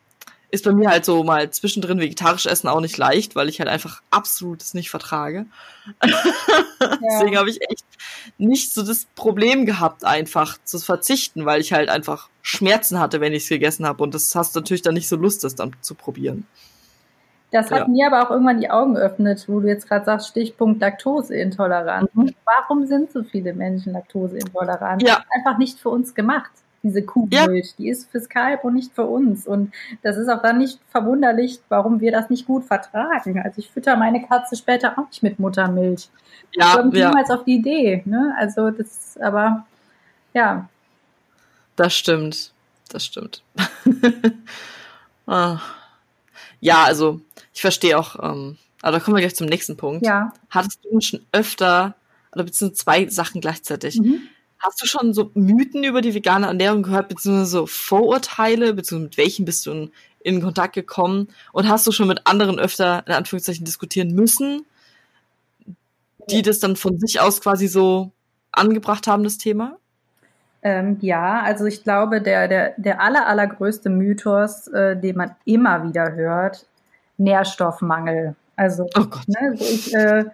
ist 0.51 0.65
bei 0.65 0.73
mir 0.73 0.91
halt 0.91 1.05
so 1.05 1.23
mal 1.23 1.51
zwischendrin 1.51 2.01
vegetarisch 2.01 2.47
essen 2.47 2.69
auch 2.69 2.81
nicht 2.81 2.97
leicht, 2.97 3.37
weil 3.37 3.49
ich 3.49 3.61
halt 3.61 3.69
einfach 3.69 4.03
absolut 4.11 4.63
es 4.63 4.75
nicht 4.75 4.91
vertrage. 4.91 5.47
Ja. 6.05 6.19
Deswegen 7.03 7.37
habe 7.37 7.51
ich 7.51 7.61
echt 7.71 7.85
nicht 8.39 8.73
so 8.73 8.83
das 8.83 9.07
Problem 9.15 9.67
gehabt, 9.67 10.05
einfach 10.05 10.59
zu 10.65 10.79
verzichten, 10.79 11.47
weil 11.47 11.61
ich 11.61 11.73
halt 11.73 11.89
einfach 11.89 12.29
Schmerzen 12.43 12.99
hatte, 12.99 13.21
wenn 13.21 13.33
ich 13.33 13.45
es 13.45 13.49
gegessen 13.49 13.87
habe. 13.87 14.03
Und 14.03 14.15
das 14.15 14.35
hast 14.35 14.55
du 14.55 14.61
natürlich 14.61 14.83
dann 14.83 14.95
nicht 14.95 15.09
so 15.09 15.17
Lust, 15.17 15.45
das 15.45 15.55
dann 15.55 15.77
zu 15.83 15.95
probieren. 15.95 16.47
Das 17.53 17.71
hat 17.71 17.81
ja. 17.81 17.89
mir 17.89 18.07
aber 18.07 18.27
auch 18.27 18.31
irgendwann 18.31 18.61
die 18.61 18.71
Augen 18.71 18.95
geöffnet, 18.95 19.45
wo 19.49 19.61
du 19.61 19.69
jetzt 19.69 19.89
gerade 19.89 20.05
sagst, 20.05 20.29
Stichpunkt 20.29 20.81
Laktoseintoleranz. 20.81 22.11
Mhm. 22.15 22.35
Warum 22.45 22.87
sind 22.87 23.13
so 23.13 23.25
viele 23.25 23.53
Menschen 23.55 23.93
laktoseintolerant? 23.93 25.03
Ja. 25.03 25.17
Das 25.17 25.25
ist 25.25 25.31
einfach 25.35 25.59
nicht 25.59 25.79
für 25.79 25.89
uns 25.89 26.15
gemacht 26.15 26.51
diese 26.83 27.03
Kuhmilch. 27.03 27.67
Ja. 27.67 27.75
Die 27.79 27.89
ist 27.89 28.11
fürs 28.11 28.29
Kalb 28.29 28.65
und 28.65 28.75
nicht 28.75 28.93
für 28.95 29.05
uns. 29.05 29.47
Und 29.47 29.73
das 30.03 30.17
ist 30.17 30.29
auch 30.29 30.43
dann 30.43 30.59
nicht 30.59 30.79
verwunderlich, 30.91 31.61
warum 31.69 32.01
wir 32.01 32.13
das 32.13 32.31
nicht 32.31 32.47
gut 32.47 32.65
vertragen. 32.65 33.41
Also 33.41 33.59
ich 33.59 33.71
fütter 33.71 33.97
meine 33.97 34.23
Katze 34.27 34.57
später 34.57 34.99
auch 34.99 35.09
nicht 35.09 35.23
mit 35.23 35.39
Muttermilch. 35.39 36.09
Ja, 36.53 36.71
ich 36.71 36.77
komme 36.77 36.99
ja. 36.99 37.09
niemals 37.09 37.31
auf 37.31 37.45
die 37.45 37.57
Idee. 37.57 38.03
Ne? 38.07 38.35
Also 38.39 38.71
das, 38.71 39.19
aber 39.21 39.67
ja. 40.33 40.69
Das 41.77 41.95
stimmt. 41.95 42.53
Das 42.89 43.05
stimmt. 43.05 43.43
ah. 45.27 45.61
Ja, 46.61 46.85
also 46.85 47.21
ich 47.55 47.61
verstehe 47.61 47.99
auch, 47.99 48.17
ähm, 48.23 48.59
aber 48.83 48.99
da 48.99 49.01
kommen 49.01 49.17
wir 49.17 49.23
gleich 49.23 49.37
zum 49.37 49.47
nächsten 49.47 49.77
Punkt. 49.77 50.05
Ja. 50.05 50.33
Hattest 50.51 50.81
du 50.85 51.01
schon 51.01 51.25
öfter, 51.33 51.95
oder 52.33 52.45
beziehungsweise 52.45 52.85
zwei 52.85 53.09
Sachen 53.09 53.41
gleichzeitig, 53.41 53.99
mhm 53.99 54.23
Hast 54.61 54.83
du 54.83 54.87
schon 54.87 55.15
so 55.15 55.31
Mythen 55.35 55.85
über 55.85 56.03
die 56.03 56.15
vegane 56.15 56.47
Ernährung 56.47 56.83
gehört, 56.83 57.09
beziehungsweise 57.09 57.51
so 57.51 57.67
Vorurteile, 57.67 58.75
beziehungsweise 58.75 59.09
mit 59.09 59.17
welchen 59.19 59.45
bist 59.45 59.67
du 59.67 59.73
in, 59.73 59.91
in 60.21 60.43
Kontakt 60.43 60.75
gekommen? 60.75 61.29
Und 61.53 61.69
hast 61.69 61.87
du 61.87 61.93
schon 61.93 62.09
mit 62.09 62.27
anderen 62.27 62.59
öfter, 62.59 63.03
in 63.07 63.15
Anführungszeichen, 63.15 63.65
diskutieren 63.65 64.15
müssen, 64.15 64.67
die 66.31 66.43
das 66.43 66.59
dann 66.59 66.77
von 66.77 66.99
sich 66.99 67.21
aus 67.21 67.41
quasi 67.41 67.69
so 67.69 68.13
angebracht 68.53 69.07
haben, 69.07 69.25
das 69.25 69.39
Thema? 69.39 69.79
Ähm, 70.63 70.99
ja, 71.01 71.41
also 71.41 71.65
ich 71.65 71.83
glaube, 71.83 72.21
der, 72.21 72.47
der, 72.47 72.75
der 72.77 73.01
aller, 73.01 73.27
allergrößte 73.27 73.89
Mythos, 73.89 74.69
äh, 74.69 74.97
den 74.97 75.17
man 75.17 75.35
immer 75.47 75.89
wieder 75.89 76.13
hört, 76.13 76.67
Nährstoffmangel. 77.17 78.35
Also, 78.57 78.87
oh 78.95 79.07
ne, 79.27 79.55
ich 79.59 79.95
äh, 79.95 80.25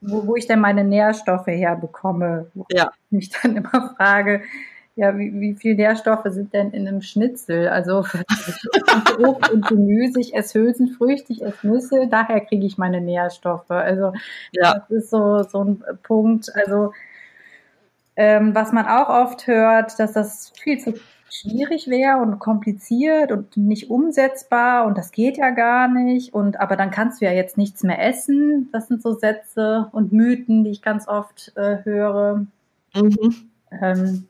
wo, 0.00 0.26
wo 0.26 0.36
ich 0.36 0.46
denn 0.46 0.60
meine 0.60 0.84
Nährstoffe 0.84 1.46
herbekomme. 1.46 2.50
Wo 2.54 2.66
ja. 2.70 2.90
ich 3.06 3.12
mich 3.12 3.30
dann 3.30 3.56
immer 3.56 3.94
frage, 3.96 4.42
ja, 4.96 5.16
wie, 5.16 5.32
wie 5.40 5.54
viel 5.54 5.76
Nährstoffe 5.76 6.26
sind 6.26 6.52
denn 6.52 6.72
in 6.72 6.86
einem 6.86 7.00
Schnitzel? 7.00 7.68
Also 7.68 7.98
Obst 9.18 9.50
und 9.50 9.66
Gemüse, 9.66 10.20
ich 10.20 10.34
esse 10.34 10.60
Hülsenfrüchte, 10.60 11.32
ich 11.32 11.42
esse 11.42 11.66
Nüsse, 11.66 12.08
daher 12.10 12.40
kriege 12.40 12.66
ich 12.66 12.76
meine 12.76 13.00
Nährstoffe. 13.00 13.70
Also 13.70 14.12
ja. 14.52 14.74
das 14.74 14.90
ist 14.90 15.10
so, 15.10 15.42
so 15.42 15.64
ein 15.64 15.84
Punkt. 16.02 16.54
Also 16.54 16.92
ähm, 18.16 18.54
was 18.54 18.72
man 18.72 18.86
auch 18.86 19.08
oft 19.08 19.46
hört, 19.46 19.98
dass 19.98 20.12
das 20.12 20.52
viel 20.60 20.78
zu 20.78 20.94
schwierig 21.30 21.88
wäre 21.88 22.18
und 22.18 22.38
kompliziert 22.38 23.32
und 23.32 23.56
nicht 23.56 23.90
umsetzbar 23.90 24.86
und 24.86 24.98
das 24.98 25.12
geht 25.12 25.36
ja 25.36 25.50
gar 25.50 25.88
nicht 25.88 26.34
und 26.34 26.60
aber 26.60 26.76
dann 26.76 26.90
kannst 26.90 27.20
du 27.20 27.24
ja 27.24 27.32
jetzt 27.32 27.56
nichts 27.56 27.82
mehr 27.82 28.04
essen. 28.04 28.68
Das 28.72 28.88
sind 28.88 29.02
so 29.02 29.14
Sätze 29.14 29.88
und 29.92 30.12
Mythen, 30.12 30.64
die 30.64 30.70
ich 30.70 30.82
ganz 30.82 31.08
oft 31.08 31.52
äh, 31.56 31.78
höre. 31.84 32.46
Mhm. 32.94 33.50
Ähm, 33.80 34.28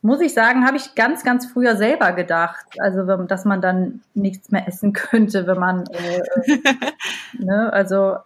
muss 0.00 0.20
ich 0.20 0.32
sagen, 0.32 0.64
habe 0.64 0.76
ich 0.76 0.94
ganz, 0.94 1.24
ganz 1.24 1.46
früher 1.46 1.76
selber 1.76 2.12
gedacht. 2.12 2.66
Also, 2.78 3.04
dass 3.24 3.44
man 3.44 3.60
dann 3.60 4.00
nichts 4.14 4.50
mehr 4.50 4.66
essen 4.68 4.92
könnte, 4.94 5.46
wenn 5.46 5.58
man, 5.58 5.84
äh, 5.86 6.18
äh 6.18 6.58
ne, 7.38 7.72
also 7.72 8.16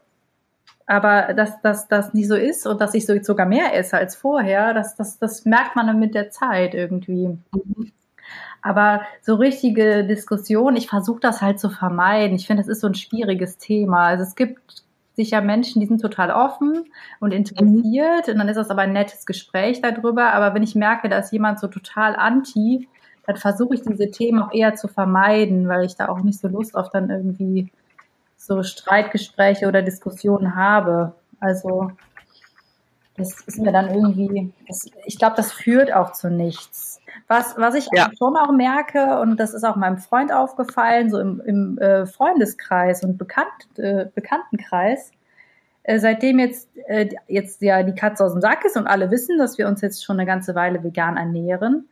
aber 0.93 1.33
dass 1.33 1.61
das 1.63 1.89
dass 1.89 2.13
nicht 2.13 2.29
so 2.29 2.35
ist 2.35 2.67
und 2.67 2.79
dass 2.81 2.93
ich 2.93 3.07
so 3.07 3.15
sogar 3.23 3.47
mehr 3.47 3.75
esse 3.75 3.97
als 3.97 4.15
vorher, 4.15 4.75
das, 4.75 4.95
das, 4.95 5.19
das 5.19 5.47
merkt 5.47 5.75
man 5.75 5.87
dann 5.87 5.99
mit 5.99 6.15
der 6.15 6.31
Zeit 6.31 6.75
irgendwie. 6.75 7.39
Aber 8.61 9.01
so 9.23 9.37
richtige 9.37 10.05
Diskussion, 10.05 10.77
ich 10.77 10.89
versuche 10.89 11.21
das 11.21 11.41
halt 11.41 11.59
zu 11.59 11.71
vermeiden. 11.71 12.37
Ich 12.37 12.47
finde, 12.47 12.63
das 12.63 12.69
ist 12.69 12.81
so 12.81 12.89
ein 12.89 12.95
schwieriges 12.95 13.57
Thema. 13.57 14.05
Also 14.05 14.23
es 14.23 14.35
gibt 14.35 14.85
sicher 15.17 15.41
Menschen, 15.41 15.81
die 15.81 15.87
sind 15.87 16.03
total 16.03 16.31
offen 16.31 16.85
und 17.21 17.33
interessiert 17.33 18.29
und 18.29 18.39
dann 18.39 18.49
ist 18.49 18.57
das 18.57 18.71
aber 18.71 18.83
ein 18.83 18.93
nettes 18.93 19.25
Gespräch 19.25 19.81
darüber. 19.81 20.35
Aber 20.35 20.55
wenn 20.55 20.63
ich 20.63 20.75
merke, 20.75 21.09
da 21.09 21.19
ist 21.19 21.33
jemand 21.33 21.59
so 21.59 21.69
total 21.69 22.17
anti, 22.17 22.87
dann 23.27 23.37
versuche 23.37 23.77
ich 23.77 23.83
diese 23.83 24.11
Themen 24.11 24.43
auch 24.43 24.53
eher 24.53 24.75
zu 24.75 24.89
vermeiden, 24.89 25.69
weil 25.69 25.87
ich 25.87 25.97
da 25.97 26.09
auch 26.09 26.21
nicht 26.21 26.39
so 26.39 26.49
Lust 26.49 26.75
auf 26.75 26.91
dann 26.91 27.09
irgendwie 27.09 27.73
so 28.43 28.63
Streitgespräche 28.63 29.69
oder 29.69 29.83
Diskussionen 29.83 30.57
habe. 30.57 31.15
Also 31.39 31.93
das 33.17 33.41
ist 33.47 33.59
mir 33.59 33.73
dann 33.73 33.89
irgendwie, 33.89 34.53
das, 34.67 34.87
ich 35.05 35.19
glaube, 35.19 35.37
das 35.37 35.53
führt 35.53 35.93
auch 35.93 36.13
zu 36.13 36.29
nichts. 36.29 37.01
Was, 37.29 37.57
was 37.57 37.75
ich 37.75 37.87
ja. 37.93 38.11
schon 38.19 38.37
auch 38.37 38.53
merke, 38.53 39.21
und 39.21 39.39
das 39.39 39.55
ist 39.55 39.65
auch 39.65 39.77
meinem 39.77 39.99
Freund 39.99 40.33
aufgefallen, 40.33 41.11
so 41.11 41.21
im, 41.21 41.41
im 41.45 41.79
äh, 41.79 42.07
Freundeskreis 42.07 43.05
und 43.05 43.17
Bekannt, 43.17 43.47
äh, 43.77 44.07
Bekanntenkreis, 44.13 45.13
äh, 45.85 45.99
seitdem 45.99 46.39
jetzt, 46.39 46.69
äh, 46.89 47.11
jetzt 47.29 47.63
ja 47.63 47.83
die 47.83 47.95
Katze 47.95 48.25
aus 48.25 48.33
dem 48.33 48.41
Sack 48.41 48.65
ist 48.65 48.77
und 48.77 48.87
alle 48.87 49.11
wissen, 49.11 49.39
dass 49.39 49.57
wir 49.57 49.69
uns 49.69 49.83
jetzt 49.83 50.05
schon 50.05 50.19
eine 50.19 50.27
ganze 50.27 50.55
Weile 50.55 50.83
vegan 50.83 51.17
ernähren, 51.17 51.89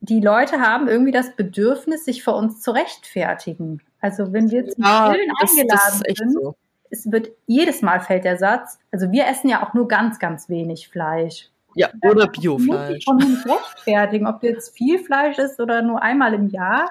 die 0.00 0.20
Leute 0.20 0.60
haben 0.60 0.88
irgendwie 0.88 1.12
das 1.12 1.34
Bedürfnis, 1.34 2.04
sich 2.04 2.22
vor 2.22 2.36
uns 2.36 2.60
zu 2.60 2.72
rechtfertigen. 2.72 3.80
Also 4.06 4.32
wenn 4.32 4.50
wir 4.52 4.68
zum 4.68 4.84
ja, 4.84 5.08
Grillen 5.08 5.32
eingeladen 5.40 6.02
das 6.06 6.16
sind, 6.16 6.32
so. 6.32 6.54
es 6.90 7.10
wird 7.10 7.30
jedes 7.46 7.82
Mal 7.82 7.98
fällt 7.98 8.24
der 8.24 8.38
Satz, 8.38 8.78
also 8.92 9.10
wir 9.10 9.26
essen 9.26 9.48
ja 9.48 9.66
auch 9.66 9.74
nur 9.74 9.88
ganz, 9.88 10.20
ganz 10.20 10.48
wenig 10.48 10.88
Fleisch. 10.88 11.50
Ja, 11.74 11.90
oder 12.02 12.28
Biofleisch. 12.28 12.98
Ich 12.98 13.06
muss 13.06 13.26
nicht 13.26 13.46
rechtfertigen, 13.46 14.28
ob 14.28 14.44
jetzt 14.44 14.76
viel 14.76 15.00
Fleisch 15.00 15.38
ist 15.38 15.60
oder 15.60 15.82
nur 15.82 16.00
einmal 16.00 16.34
im 16.34 16.48
Jahr. 16.48 16.88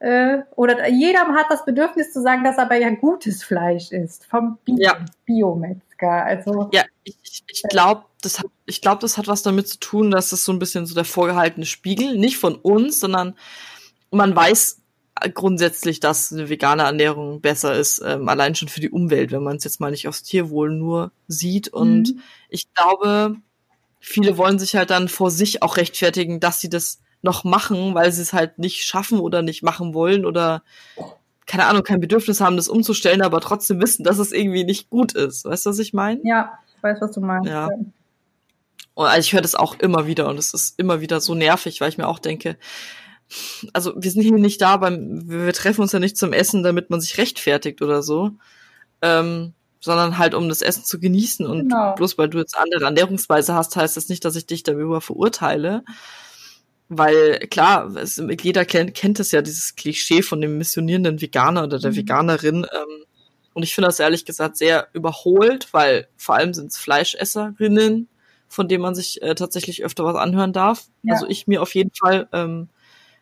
Äh, 0.00 0.42
oder 0.56 0.88
jeder 0.88 1.20
hat 1.20 1.46
das 1.50 1.64
Bedürfnis 1.64 2.12
zu 2.12 2.20
sagen, 2.20 2.42
dass 2.42 2.58
aber 2.58 2.76
ja 2.76 2.90
gutes 2.90 3.44
Fleisch 3.44 3.92
ist 3.92 4.26
vom 4.26 4.58
Bio, 4.64 4.76
ja. 4.78 4.96
Biometzger. 5.24 6.24
Also 6.24 6.68
ja, 6.72 6.82
ich, 7.04 7.44
ich 7.46 7.62
glaube, 7.70 8.04
das 8.20 8.40
hat, 8.40 8.46
ich 8.66 8.80
glaube, 8.80 9.00
das 9.00 9.16
hat 9.16 9.28
was 9.28 9.42
damit 9.42 9.68
zu 9.68 9.78
tun, 9.78 10.10
dass 10.10 10.32
es 10.32 10.44
so 10.44 10.52
ein 10.52 10.58
bisschen 10.58 10.84
so 10.84 10.94
der 10.96 11.04
vorgehaltene 11.04 11.64
Spiegel, 11.64 12.18
nicht 12.18 12.38
von 12.38 12.56
uns, 12.56 12.98
sondern 12.98 13.36
man 14.10 14.34
weiß 14.34 14.82
grundsätzlich, 15.34 16.00
dass 16.00 16.32
eine 16.32 16.48
vegane 16.48 16.82
Ernährung 16.82 17.40
besser 17.40 17.74
ist, 17.74 18.02
ähm, 18.04 18.28
allein 18.28 18.54
schon 18.54 18.68
für 18.68 18.80
die 18.80 18.90
Umwelt, 18.90 19.32
wenn 19.32 19.42
man 19.42 19.56
es 19.56 19.64
jetzt 19.64 19.80
mal 19.80 19.90
nicht 19.90 20.08
aufs 20.08 20.22
Tierwohl 20.22 20.70
nur 20.74 21.12
sieht. 21.28 21.68
Und 21.68 22.14
mhm. 22.14 22.20
ich 22.48 22.72
glaube, 22.74 23.36
viele 24.00 24.36
wollen 24.36 24.58
sich 24.58 24.76
halt 24.76 24.90
dann 24.90 25.08
vor 25.08 25.30
sich 25.30 25.62
auch 25.62 25.76
rechtfertigen, 25.76 26.40
dass 26.40 26.60
sie 26.60 26.68
das 26.68 27.00
noch 27.22 27.44
machen, 27.44 27.94
weil 27.94 28.12
sie 28.12 28.22
es 28.22 28.32
halt 28.32 28.58
nicht 28.58 28.84
schaffen 28.84 29.18
oder 29.18 29.42
nicht 29.42 29.62
machen 29.62 29.94
wollen 29.94 30.26
oder 30.26 30.62
keine 31.46 31.66
Ahnung, 31.66 31.82
kein 31.82 32.00
Bedürfnis 32.00 32.40
haben, 32.40 32.56
das 32.56 32.68
umzustellen, 32.68 33.22
aber 33.22 33.40
trotzdem 33.40 33.80
wissen, 33.80 34.02
dass 34.04 34.18
es 34.18 34.32
irgendwie 34.32 34.64
nicht 34.64 34.90
gut 34.90 35.12
ist. 35.12 35.44
Weißt 35.44 35.66
du, 35.66 35.70
was 35.70 35.78
ich 35.78 35.92
meine? 35.92 36.20
Ja, 36.24 36.58
ich 36.74 36.82
weiß, 36.82 37.00
was 37.00 37.12
du 37.12 37.20
meinst. 37.20 37.48
Ja. 37.48 37.68
Und 38.94 39.06
also 39.06 39.20
ich 39.20 39.32
höre 39.32 39.42
das 39.42 39.54
auch 39.54 39.78
immer 39.78 40.06
wieder 40.06 40.28
und 40.28 40.38
es 40.38 40.54
ist 40.54 40.78
immer 40.78 41.00
wieder 41.00 41.20
so 41.20 41.34
nervig, 41.34 41.80
weil 41.80 41.88
ich 41.88 41.98
mir 41.98 42.06
auch 42.06 42.18
denke, 42.18 42.56
also 43.72 43.92
wir 43.96 44.10
sind 44.10 44.22
hier 44.22 44.32
nicht 44.32 44.60
da 44.60 44.76
beim, 44.76 45.28
wir 45.28 45.52
treffen 45.52 45.82
uns 45.82 45.92
ja 45.92 45.98
nicht 45.98 46.16
zum 46.16 46.32
Essen, 46.32 46.62
damit 46.62 46.90
man 46.90 47.00
sich 47.00 47.18
rechtfertigt 47.18 47.82
oder 47.82 48.02
so, 48.02 48.32
ähm, 49.02 49.54
sondern 49.80 50.18
halt 50.18 50.34
um 50.34 50.48
das 50.48 50.62
Essen 50.62 50.84
zu 50.84 50.98
genießen 50.98 51.46
und 51.46 51.68
genau. 51.68 51.94
bloß 51.94 52.16
weil 52.16 52.28
du 52.28 52.38
jetzt 52.38 52.56
andere 52.56 52.84
Ernährungsweise 52.84 53.54
hast, 53.54 53.76
heißt 53.76 53.96
das 53.96 54.08
nicht, 54.08 54.24
dass 54.24 54.36
ich 54.36 54.46
dich 54.46 54.62
darüber 54.62 55.00
verurteile. 55.00 55.84
Weil 56.88 57.38
klar, 57.50 57.94
es, 57.96 58.22
jeder 58.42 58.64
kennt, 58.64 58.94
kennt 58.94 59.18
es 59.18 59.32
ja, 59.32 59.42
dieses 59.42 59.74
Klischee 59.74 60.22
von 60.22 60.40
dem 60.40 60.58
missionierenden 60.58 61.20
Veganer 61.20 61.64
oder 61.64 61.78
der 61.78 61.92
mhm. 61.92 61.96
Veganerin. 61.96 62.66
Ähm, 62.72 63.04
und 63.54 63.62
ich 63.62 63.74
finde 63.74 63.88
das 63.88 64.00
ehrlich 64.00 64.24
gesagt 64.24 64.56
sehr 64.56 64.88
überholt, 64.92 65.68
weil 65.72 66.08
vor 66.16 66.34
allem 66.34 66.52
sind 66.52 66.72
es 66.72 66.76
Fleischesserinnen, 66.76 68.08
von 68.48 68.68
denen 68.68 68.82
man 68.82 68.94
sich 68.94 69.22
äh, 69.22 69.34
tatsächlich 69.34 69.84
öfter 69.84 70.04
was 70.04 70.16
anhören 70.16 70.52
darf. 70.52 70.86
Ja. 71.02 71.14
Also 71.14 71.26
ich 71.26 71.46
mir 71.46 71.62
auf 71.62 71.74
jeden 71.74 71.92
Fall 71.94 72.28
ähm, 72.32 72.68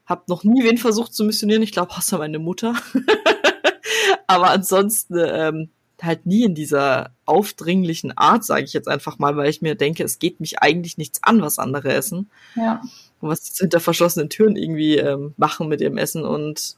hab 0.06 0.28
noch 0.28 0.44
nie 0.44 0.64
wen 0.64 0.78
versucht 0.78 1.14
zu 1.14 1.24
missionieren. 1.24 1.62
Ich 1.62 1.72
glaube, 1.72 1.92
außer 1.92 2.18
meine 2.18 2.38
Mutter. 2.38 2.74
Aber 4.26 4.50
ansonsten 4.50 5.16
ähm, 5.18 5.70
halt 6.02 6.26
nie 6.26 6.44
in 6.44 6.54
dieser 6.54 7.12
aufdringlichen 7.24 8.16
Art, 8.16 8.44
sage 8.44 8.64
ich 8.64 8.72
jetzt 8.72 8.88
einfach 8.88 9.18
mal, 9.18 9.36
weil 9.36 9.48
ich 9.48 9.62
mir 9.62 9.74
denke, 9.74 10.02
es 10.02 10.18
geht 10.18 10.40
mich 10.40 10.60
eigentlich 10.60 10.98
nichts 10.98 11.22
an, 11.22 11.40
was 11.42 11.58
andere 11.58 11.92
essen. 11.92 12.30
Ja. 12.56 12.82
Und 13.20 13.28
was 13.28 13.44
sie 13.44 13.62
hinter 13.62 13.80
verschlossenen 13.80 14.28
Türen 14.28 14.56
irgendwie 14.56 14.96
ähm, 14.96 15.34
machen 15.36 15.68
mit 15.68 15.80
ihrem 15.80 15.98
Essen. 15.98 16.24
Und 16.24 16.76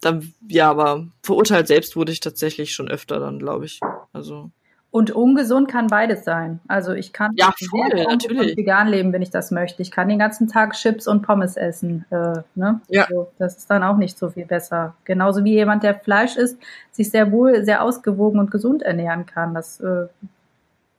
dann, 0.00 0.32
ja, 0.48 0.70
aber 0.70 1.06
verurteilt 1.22 1.68
selbst 1.68 1.96
wurde 1.96 2.12
ich 2.12 2.20
tatsächlich 2.20 2.72
schon 2.72 2.88
öfter 2.88 3.20
dann, 3.20 3.38
glaube 3.38 3.66
ich. 3.66 3.80
Also. 4.12 4.50
Und 4.96 5.10
ungesund 5.10 5.68
kann 5.68 5.88
beides 5.88 6.24
sein. 6.24 6.58
Also 6.68 6.94
ich 6.94 7.12
kann 7.12 7.32
ja, 7.36 7.52
voll, 7.68 8.06
natürlich. 8.08 8.56
vegan 8.56 8.88
leben, 8.88 9.12
wenn 9.12 9.20
ich 9.20 9.28
das 9.28 9.50
möchte. 9.50 9.82
Ich 9.82 9.90
kann 9.90 10.08
den 10.08 10.18
ganzen 10.18 10.48
Tag 10.48 10.72
Chips 10.72 11.06
und 11.06 11.20
Pommes 11.20 11.58
essen. 11.58 12.06
Äh, 12.08 12.38
ne? 12.54 12.80
Ja. 12.88 13.02
Also 13.02 13.30
das 13.38 13.58
ist 13.58 13.68
dann 13.68 13.82
auch 13.82 13.98
nicht 13.98 14.16
so 14.16 14.30
viel 14.30 14.46
besser. 14.46 14.94
Genauso 15.04 15.44
wie 15.44 15.52
jemand, 15.52 15.82
der 15.82 16.00
Fleisch 16.00 16.36
isst, 16.36 16.56
sich 16.92 17.10
sehr 17.10 17.30
wohl, 17.30 17.62
sehr 17.62 17.82
ausgewogen 17.82 18.40
und 18.40 18.50
gesund 18.50 18.82
ernähren 18.82 19.26
kann. 19.26 19.52
Das 19.52 19.80
äh, 19.80 20.06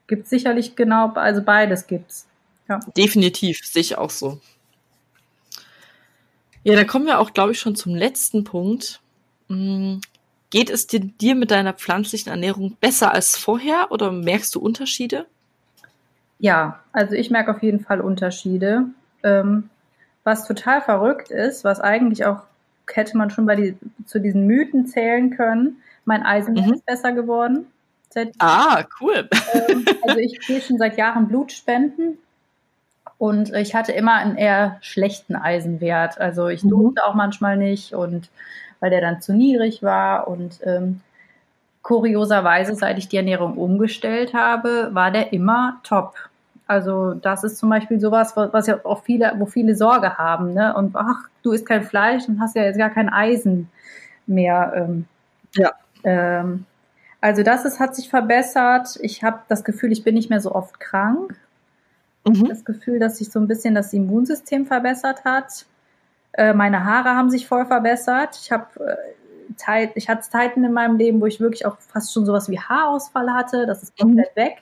gibt 0.06 0.28
sicherlich 0.28 0.76
genau, 0.76 1.14
also 1.14 1.42
beides 1.42 1.88
gibt's. 1.88 2.28
Ja. 2.70 2.80
Definitiv, 2.96 3.62
sehe 3.66 3.82
ich 3.82 3.98
auch 3.98 4.12
so. 4.12 4.40
Ja, 6.62 6.76
da 6.76 6.84
kommen 6.84 7.08
wir 7.08 7.18
auch, 7.18 7.34
glaube 7.34 7.54
ich, 7.54 7.60
schon 7.60 7.76
zum 7.76 7.96
letzten 7.96 8.44
Punkt. 8.44 9.02
Geht 10.50 10.70
es 10.70 10.88
dir, 10.88 11.02
dir 11.02 11.36
mit 11.36 11.52
deiner 11.52 11.74
pflanzlichen 11.74 12.30
Ernährung 12.30 12.78
besser 12.80 13.14
als 13.14 13.38
vorher 13.38 13.92
oder 13.92 14.12
merkst 14.12 14.56
du 14.56 14.60
Unterschiede? 14.60 15.26
Ja, 16.40 16.80
also 16.94 17.16
ich 17.16 17.30
merke 17.30 17.52
auf 17.52 17.62
jeden 17.64 17.80
Fall 17.80 18.00
Unterschiede. 18.00 18.86
Ähm, 19.24 19.70
was 20.24 20.48
total 20.48 20.82
verrückt 20.82 21.32
ist, 21.32 21.64
was 21.64 21.80
eigentlich 21.80 22.26
auch 22.26 22.42
hätte 22.94 23.18
man 23.18 23.30
schon 23.30 23.46
bei 23.46 23.56
die, 23.56 23.78
zu 24.06 24.20
diesen 24.20 24.46
Mythen 24.48 24.88
zählen 24.88 25.32
können. 25.32 25.82
Mein 26.06 26.24
Eisen 26.24 26.54
mhm. 26.54 26.74
ist 26.74 26.86
besser 26.86 27.12
geworden. 27.12 27.68
Seit, 28.10 28.34
ah, 28.40 28.84
cool. 29.02 29.30
Ähm, 29.54 29.86
also 30.08 30.18
ich 30.18 30.40
gehe 30.48 30.62
schon 30.62 30.78
seit 30.78 30.98
Jahren 30.98 31.28
Blut 31.28 31.52
spenden 31.52 32.18
und 33.18 33.54
ich 33.54 33.76
hatte 33.76 33.92
immer 33.92 34.14
einen 34.14 34.38
eher 34.38 34.78
schlechten 34.82 35.36
Eisenwert. 35.36 36.20
Also 36.20 36.48
ich 36.48 36.64
mhm. 36.64 36.70
durfte 36.70 37.06
auch 37.06 37.16
manchmal 37.16 37.58
nicht 37.58 37.94
und 37.94 38.30
weil 38.80 38.90
der 38.90 39.02
dann 39.02 39.22
zu 39.22 39.34
niedrig 39.34 39.84
war. 39.84 40.28
Und 40.28 40.60
ähm, 40.64 41.02
kurioserweise, 41.82 42.76
seit 42.76 42.98
ich 42.98 43.08
die 43.08 43.18
Ernährung 43.18 43.58
umgestellt 43.58 44.34
habe, 44.34 44.90
war 44.94 45.12
der 45.12 45.34
immer 45.34 45.80
top. 45.84 46.16
Also 46.68 47.14
das 47.14 47.46
ist 47.46 47.58
zum 47.58 47.70
Beispiel 47.70 48.00
sowas, 48.00 48.36
was 48.36 48.68
ja 48.68 48.84
auch 48.84 49.04
viele, 49.04 49.34
wo 49.38 49.46
viele 49.46 49.76
Sorge 49.76 50.18
haben. 50.18 50.54
Ne? 50.54 50.76
Und 50.76 50.96
ach, 50.96 51.30
du 51.42 51.54
isst 51.54 51.66
kein 51.66 51.84
Fleisch 51.84 52.28
und 52.28 52.42
hast 52.42 52.56
ja 52.56 52.64
jetzt 52.64 52.78
gar 52.78 52.90
kein 52.90 53.10
Eisen 53.10 53.70
mehr. 54.26 54.74
Ähm, 54.76 55.06
ja. 55.56 55.72
Ähm, 56.04 56.66
also 57.22 57.42
das 57.42 57.66
ist, 57.66 57.80
hat 57.80 57.96
sich 57.96 58.10
verbessert. 58.10 58.98
Ich 59.02 59.24
habe 59.24 59.40
das 59.48 59.64
Gefühl, 59.64 59.92
ich 59.92 60.04
bin 60.04 60.16
nicht 60.16 60.30
mehr 60.30 60.42
so 60.42 60.54
oft 60.54 60.80
krank. 60.80 61.36
Mhm. 62.28 62.50
Das 62.50 62.66
Gefühl, 62.66 63.00
dass 63.00 63.18
sich 63.18 63.32
so 63.32 63.40
ein 63.40 63.48
bisschen 63.48 63.74
das 63.74 63.94
Immunsystem 63.94 64.66
verbessert 64.66 65.24
hat. 65.24 65.66
Äh, 66.38 66.54
meine 66.54 66.86
Haare 66.86 67.10
haben 67.10 67.30
sich 67.30 67.48
voll 67.48 67.66
verbessert. 67.66 68.40
Ich 68.42 68.52
habe 68.52 68.68
äh, 68.80 69.88
ich 69.96 70.08
hatte 70.08 70.22
Zeiten 70.22 70.64
in 70.64 70.72
meinem 70.72 70.98
Leben, 70.98 71.20
wo 71.20 71.26
ich 71.26 71.40
wirklich 71.40 71.66
auch 71.66 71.78
fast 71.80 72.14
schon 72.14 72.26
sowas 72.26 72.50
wie 72.50 72.60
Haarausfall 72.60 73.34
hatte. 73.34 73.66
Das 73.66 73.84
ist 73.84 73.98
komplett 73.98 74.36
mhm. 74.36 74.42
weg. 74.42 74.58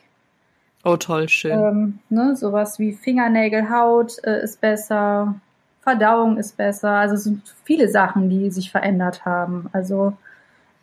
Oh, 0.85 0.95
toll, 0.97 1.27
schön. 1.27 1.51
Ähm, 1.51 1.99
ne, 2.09 2.35
sowas 2.35 2.79
wie 2.79 2.93
Fingernägel, 2.93 3.69
Haut 3.69 4.23
äh, 4.23 4.43
ist 4.43 4.61
besser, 4.61 5.35
Verdauung 5.81 6.37
ist 6.37 6.55
besser. 6.55 6.91
Also 6.91 7.15
es 7.15 7.23
sind 7.23 7.55
viele 7.63 7.89
Sachen, 7.89 8.29
die 8.29 8.51
sich 8.51 8.71
verändert 8.71 9.25
haben. 9.25 9.67
Also 9.73 10.13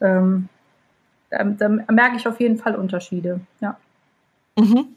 ähm, 0.01 0.49
da, 1.31 1.45
da 1.45 1.69
merke 1.69 2.17
ich 2.17 2.29
auf 2.29 2.41
jeden 2.41 2.59
Fall 2.59 2.75
Unterschiede, 2.75 3.41
ja. 3.61 3.77
Mhm. 4.59 4.89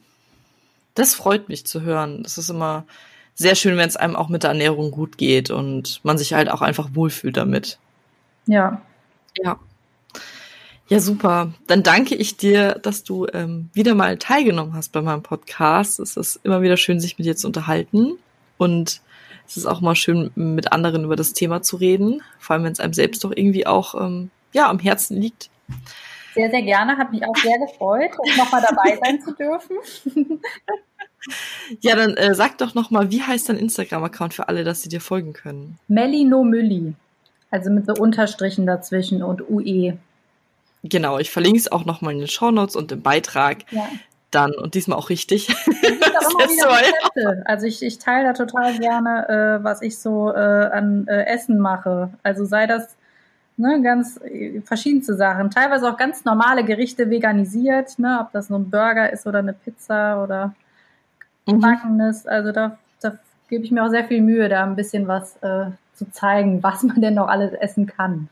Das 0.95 1.13
freut 1.13 1.49
mich 1.49 1.65
zu 1.65 1.81
hören. 1.81 2.23
Das 2.23 2.37
ist 2.37 2.49
immer, 2.49 2.85
sehr 3.35 3.55
schön, 3.55 3.77
wenn 3.77 3.87
es 3.87 3.97
einem 3.97 4.15
auch 4.15 4.29
mit 4.29 4.43
der 4.43 4.51
Ernährung 4.51 4.91
gut 4.91 5.17
geht 5.17 5.51
und 5.51 5.99
man 6.03 6.17
sich 6.17 6.33
halt 6.33 6.49
auch 6.49 6.61
einfach 6.61 6.89
wohlfühlt 6.93 7.37
damit. 7.37 7.77
Ja. 8.47 8.81
Ja. 9.37 9.59
Ja, 10.87 10.99
super. 10.99 11.51
Dann 11.67 11.83
danke 11.83 12.15
ich 12.15 12.37
dir, 12.37 12.79
dass 12.81 13.03
du 13.03 13.27
ähm, 13.33 13.69
wieder 13.73 13.95
mal 13.95 14.17
teilgenommen 14.17 14.73
hast 14.75 14.91
bei 14.91 15.01
meinem 15.01 15.23
Podcast. 15.23 15.99
Es 15.99 16.15
ist 16.15 16.39
immer 16.43 16.61
wieder 16.61 16.77
schön, 16.77 16.99
sich 16.99 17.17
mit 17.17 17.25
dir 17.25 17.35
zu 17.35 17.47
unterhalten. 17.47 18.19
Und 18.57 19.01
es 19.47 19.57
ist 19.57 19.65
auch 19.65 19.81
mal 19.81 19.95
schön, 19.95 20.31
mit 20.35 20.71
anderen 20.71 21.03
über 21.03 21.15
das 21.15 21.33
Thema 21.33 21.61
zu 21.61 21.77
reden. 21.77 22.21
Vor 22.39 22.53
allem, 22.53 22.63
wenn 22.63 22.71
es 22.71 22.79
einem 22.79 22.93
selbst 22.93 23.23
doch 23.23 23.31
irgendwie 23.35 23.65
auch 23.65 23.95
ähm, 23.95 24.29
ja, 24.53 24.69
am 24.69 24.79
Herzen 24.79 25.19
liegt. 25.19 25.49
Sehr, 26.35 26.51
sehr 26.51 26.61
gerne. 26.61 26.97
Hat 26.97 27.11
mich 27.11 27.23
auch 27.25 27.35
sehr 27.35 27.57
gefreut, 27.57 28.11
nochmal 28.37 28.61
dabei 28.61 28.99
sein 29.03 29.21
zu 29.21 29.33
dürfen. 29.33 29.77
Ja, 31.81 31.95
dann 31.95 32.15
äh, 32.15 32.35
sag 32.35 32.57
doch 32.57 32.75
noch 32.75 32.91
mal, 32.91 33.11
wie 33.11 33.21
heißt 33.21 33.49
dein 33.49 33.57
Instagram-Account 33.57 34.33
für 34.33 34.47
alle, 34.47 34.63
dass 34.63 34.81
sie 34.81 34.89
dir 34.89 35.01
folgen 35.01 35.33
können? 35.33 35.79
Melino 35.87 36.43
Mülli. 36.43 36.93
Also 37.51 37.69
mit 37.69 37.85
so 37.85 37.93
Unterstrichen 37.93 38.65
dazwischen 38.65 39.23
und 39.23 39.49
UE. 39.49 39.97
Genau, 40.83 41.19
ich 41.19 41.31
verlinke 41.31 41.59
es 41.59 41.71
auch 41.71 41.85
noch 41.85 42.01
mal 42.01 42.11
in 42.11 42.19
den 42.19 42.27
Shownotes 42.27 42.75
und 42.75 42.91
im 42.91 43.01
Beitrag. 43.01 43.71
Ja. 43.71 43.87
Dann 44.31 44.53
und 44.53 44.75
diesmal 44.75 44.97
auch 44.97 45.09
richtig. 45.09 45.49
also 47.45 47.65
ich, 47.65 47.81
ich 47.81 47.99
teile 47.99 48.27
da 48.27 48.33
total 48.33 48.77
gerne, 48.77 49.59
äh, 49.59 49.63
was 49.63 49.81
ich 49.81 49.97
so 49.97 50.31
äh, 50.31 50.35
an 50.37 51.07
äh, 51.07 51.25
Essen 51.25 51.59
mache. 51.59 52.09
Also 52.23 52.45
sei 52.45 52.67
das 52.67 52.95
ne, 53.57 53.81
ganz 53.81 54.19
äh, 54.21 54.61
verschiedenste 54.61 55.15
Sachen. 55.15 55.51
Teilweise 55.51 55.89
auch 55.89 55.97
ganz 55.97 56.25
normale 56.25 56.63
Gerichte 56.63 57.09
veganisiert, 57.09 57.97
ne, 57.97 58.19
ob 58.21 58.31
das 58.31 58.49
nur 58.49 58.59
ein 58.59 58.69
Burger 58.69 59.11
ist 59.11 59.25
oder 59.25 59.39
eine 59.39 59.53
Pizza 59.53 60.21
oder 60.23 60.53
Mhm. 61.45 61.63
Also 62.25 62.51
da, 62.51 62.77
da 63.01 63.17
gebe 63.49 63.63
ich 63.63 63.71
mir 63.71 63.83
auch 63.85 63.89
sehr 63.89 64.05
viel 64.05 64.21
Mühe, 64.21 64.49
da 64.49 64.63
ein 64.63 64.75
bisschen 64.75 65.07
was 65.07 65.35
äh, 65.37 65.71
zu 65.93 66.11
zeigen, 66.11 66.63
was 66.63 66.83
man 66.83 67.01
denn 67.01 67.15
noch 67.15 67.27
alles 67.27 67.53
essen 67.53 67.87
kann. 67.87 68.29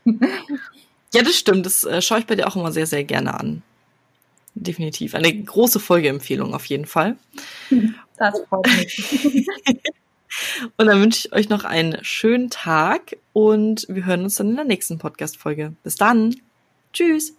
ja, 1.12 1.22
das 1.22 1.36
stimmt. 1.36 1.66
Das 1.66 1.84
äh, 1.84 2.02
schaue 2.02 2.20
ich 2.20 2.26
bei 2.26 2.36
dir 2.36 2.46
auch 2.46 2.56
immer 2.56 2.72
sehr, 2.72 2.86
sehr 2.86 3.04
gerne 3.04 3.38
an. 3.38 3.62
Definitiv. 4.54 5.14
Eine 5.14 5.32
große 5.34 5.80
Folgeempfehlung 5.80 6.54
auf 6.54 6.66
jeden 6.66 6.86
Fall. 6.86 7.16
Das 8.16 8.40
freut 8.48 8.64
mich. 8.66 9.48
und 10.76 10.86
dann 10.86 11.00
wünsche 11.00 11.26
ich 11.26 11.32
euch 11.32 11.48
noch 11.48 11.64
einen 11.64 11.98
schönen 12.04 12.48
Tag 12.48 13.16
und 13.32 13.86
wir 13.88 14.06
hören 14.06 14.22
uns 14.22 14.36
dann 14.36 14.50
in 14.50 14.54
der 14.54 14.64
nächsten 14.64 14.98
Podcast-Folge. 14.98 15.72
Bis 15.82 15.96
dann. 15.96 16.36
Tschüss. 16.92 17.34